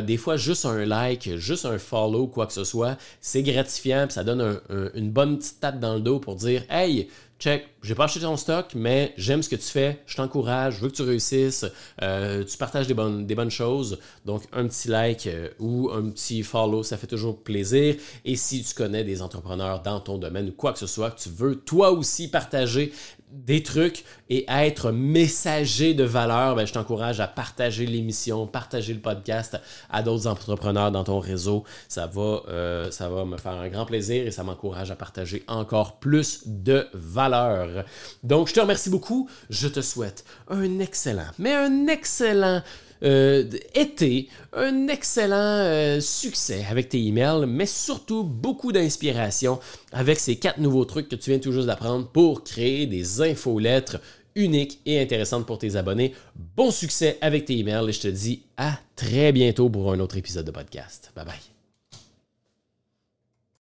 des 0.04 0.18
fois, 0.18 0.38
juste 0.38 0.66
un 0.66 0.86
like, 0.86 1.38
juste 1.38 1.66
un 1.66 1.78
follow, 1.78 2.28
quoi 2.28 2.48
que 2.48 2.54
ce 2.54 2.64
soit, 2.64 2.98
c'est 3.22 3.44
gratifiant. 3.44 4.08
ça 4.10 4.24
donne 4.24 4.60
une 4.96 5.12
bonne 5.12 5.38
petite 5.38 5.60
tape 5.60 5.80
dans 5.80 5.96
le 5.96 6.00
dos 6.00 6.20
pour 6.20 6.36
dire 6.36 6.64
Hey, 6.70 7.10
check, 7.44 7.68
j'ai 7.82 7.94
pas 7.94 8.06
acheté 8.06 8.22
ton 8.22 8.38
stock, 8.38 8.72
mais 8.74 9.14
j'aime 9.18 9.44
ce 9.44 9.50
que 9.50 9.58
tu 9.58 9.68
fais, 9.68 10.02
je 10.06 10.16
t'encourage, 10.16 10.76
je 10.76 10.80
veux 10.80 10.90
que 10.90 10.96
tu 10.96 11.02
réussisses, 11.02 11.66
euh, 12.02 12.46
tu 12.46 12.58
partages 12.58 12.88
des 12.88 12.94
bonnes, 12.94 13.26
des 13.26 13.36
bonnes 13.36 13.52
choses. 13.52 14.00
Donc, 14.24 14.44
un 14.54 14.66
petit 14.68 14.88
like 14.88 15.28
euh, 15.28 15.50
ou 15.60 15.90
un 15.92 16.10
petit 16.10 16.42
follow, 16.44 16.84
ça 16.84 16.96
fait 16.96 17.08
toujours 17.08 17.44
plaisir. 17.44 17.96
Et 18.24 18.38
si 18.38 18.64
tu 18.64 18.74
connais 18.74 19.04
des 19.04 19.22
entrepreneurs 19.22 19.82
dans 19.82 20.00
ton 20.00 20.18
domaine 20.18 20.50
ou 20.50 20.52
quoi 20.54 20.72
que 20.72 20.80
ce 20.80 20.88
soit, 20.88 21.12
que 21.12 21.20
tu 21.20 21.30
veux 21.30 21.56
toi 21.56 21.92
aussi 21.92 22.30
partager 22.30 22.94
des 23.34 23.64
trucs 23.64 24.06
et 24.30 24.46
être 24.48 24.92
messager 24.92 25.94
de 25.94 26.04
valeur, 26.04 26.56
ben, 26.56 26.66
je 26.66 26.74
t'encourage 26.74 27.20
à 27.20 27.28
partager 27.28 27.86
l'émission, 27.86 28.48
partager 28.48 28.94
le 28.94 29.00
podcast 29.00 29.60
à 29.90 30.04
d'autres 30.04 30.28
entrepreneurs 30.28 30.92
dans 30.92 31.04
ton 31.04 31.20
réseau. 31.20 31.64
Ça 31.88 32.08
va, 32.08 32.44
euh, 32.48 32.92
ça 32.92 33.10
va 33.10 33.26
me 33.26 33.38
faire 33.38 33.54
un 33.54 33.70
grand 33.70 33.86
plaisir 33.86 34.26
et 34.26 34.32
ça 34.32 34.44
m'encourage 34.44 34.92
à 34.92 34.96
partager 34.96 35.44
encore 35.48 36.00
plus 36.00 36.44
de 36.46 36.88
valeur. 36.94 37.86
Donc, 38.24 38.48
je 38.48 38.54
te 38.54 38.60
remercie 38.60 38.90
beaucoup. 38.90 39.30
Je 39.50 39.68
te 39.68 39.82
souhaite 39.82 40.24
un 40.50 40.80
excellent, 40.80 41.28
mais 41.40 41.54
un 41.54 41.88
excellent 41.88 42.62
euh, 43.04 43.44
été, 43.76 44.30
un 44.54 44.88
excellent 44.88 45.36
euh, 45.36 46.00
succès 46.00 46.66
avec 46.70 46.90
tes 46.90 47.02
emails, 47.06 47.46
mais 47.48 47.66
surtout 47.66 48.24
beaucoup 48.24 48.72
d'inspiration 48.72 49.60
avec 49.92 50.20
ces 50.20 50.38
quatre 50.38 50.60
nouveaux 50.60 50.86
trucs 50.86 51.10
que 51.10 51.16
tu 51.16 51.30
viens 51.32 51.40
tout 51.40 51.52
juste 51.52 51.68
d'apprendre 51.68 52.08
pour 52.08 52.44
créer 52.44 52.86
des 52.86 53.22
infolettres 53.22 54.00
uniques 54.36 54.80
et 54.86 55.02
intéressantes 55.02 55.46
pour 55.46 55.60
tes 55.60 55.76
abonnés. 55.76 56.14
Bon 56.56 56.72
succès 56.72 57.18
avec 57.22 57.46
tes 57.46 57.58
emails 57.58 57.90
et 57.90 57.94
je 57.94 58.02
te 58.02 58.08
dis 58.08 58.44
à 58.58 58.80
très 58.96 59.32
bientôt 59.32 59.70
pour 59.70 59.92
un 59.92 60.00
autre 60.00 60.18
épisode 60.18 60.46
de 60.46 60.52
podcast. 60.52 61.12
Bye 61.16 61.26
bye. 61.26 61.53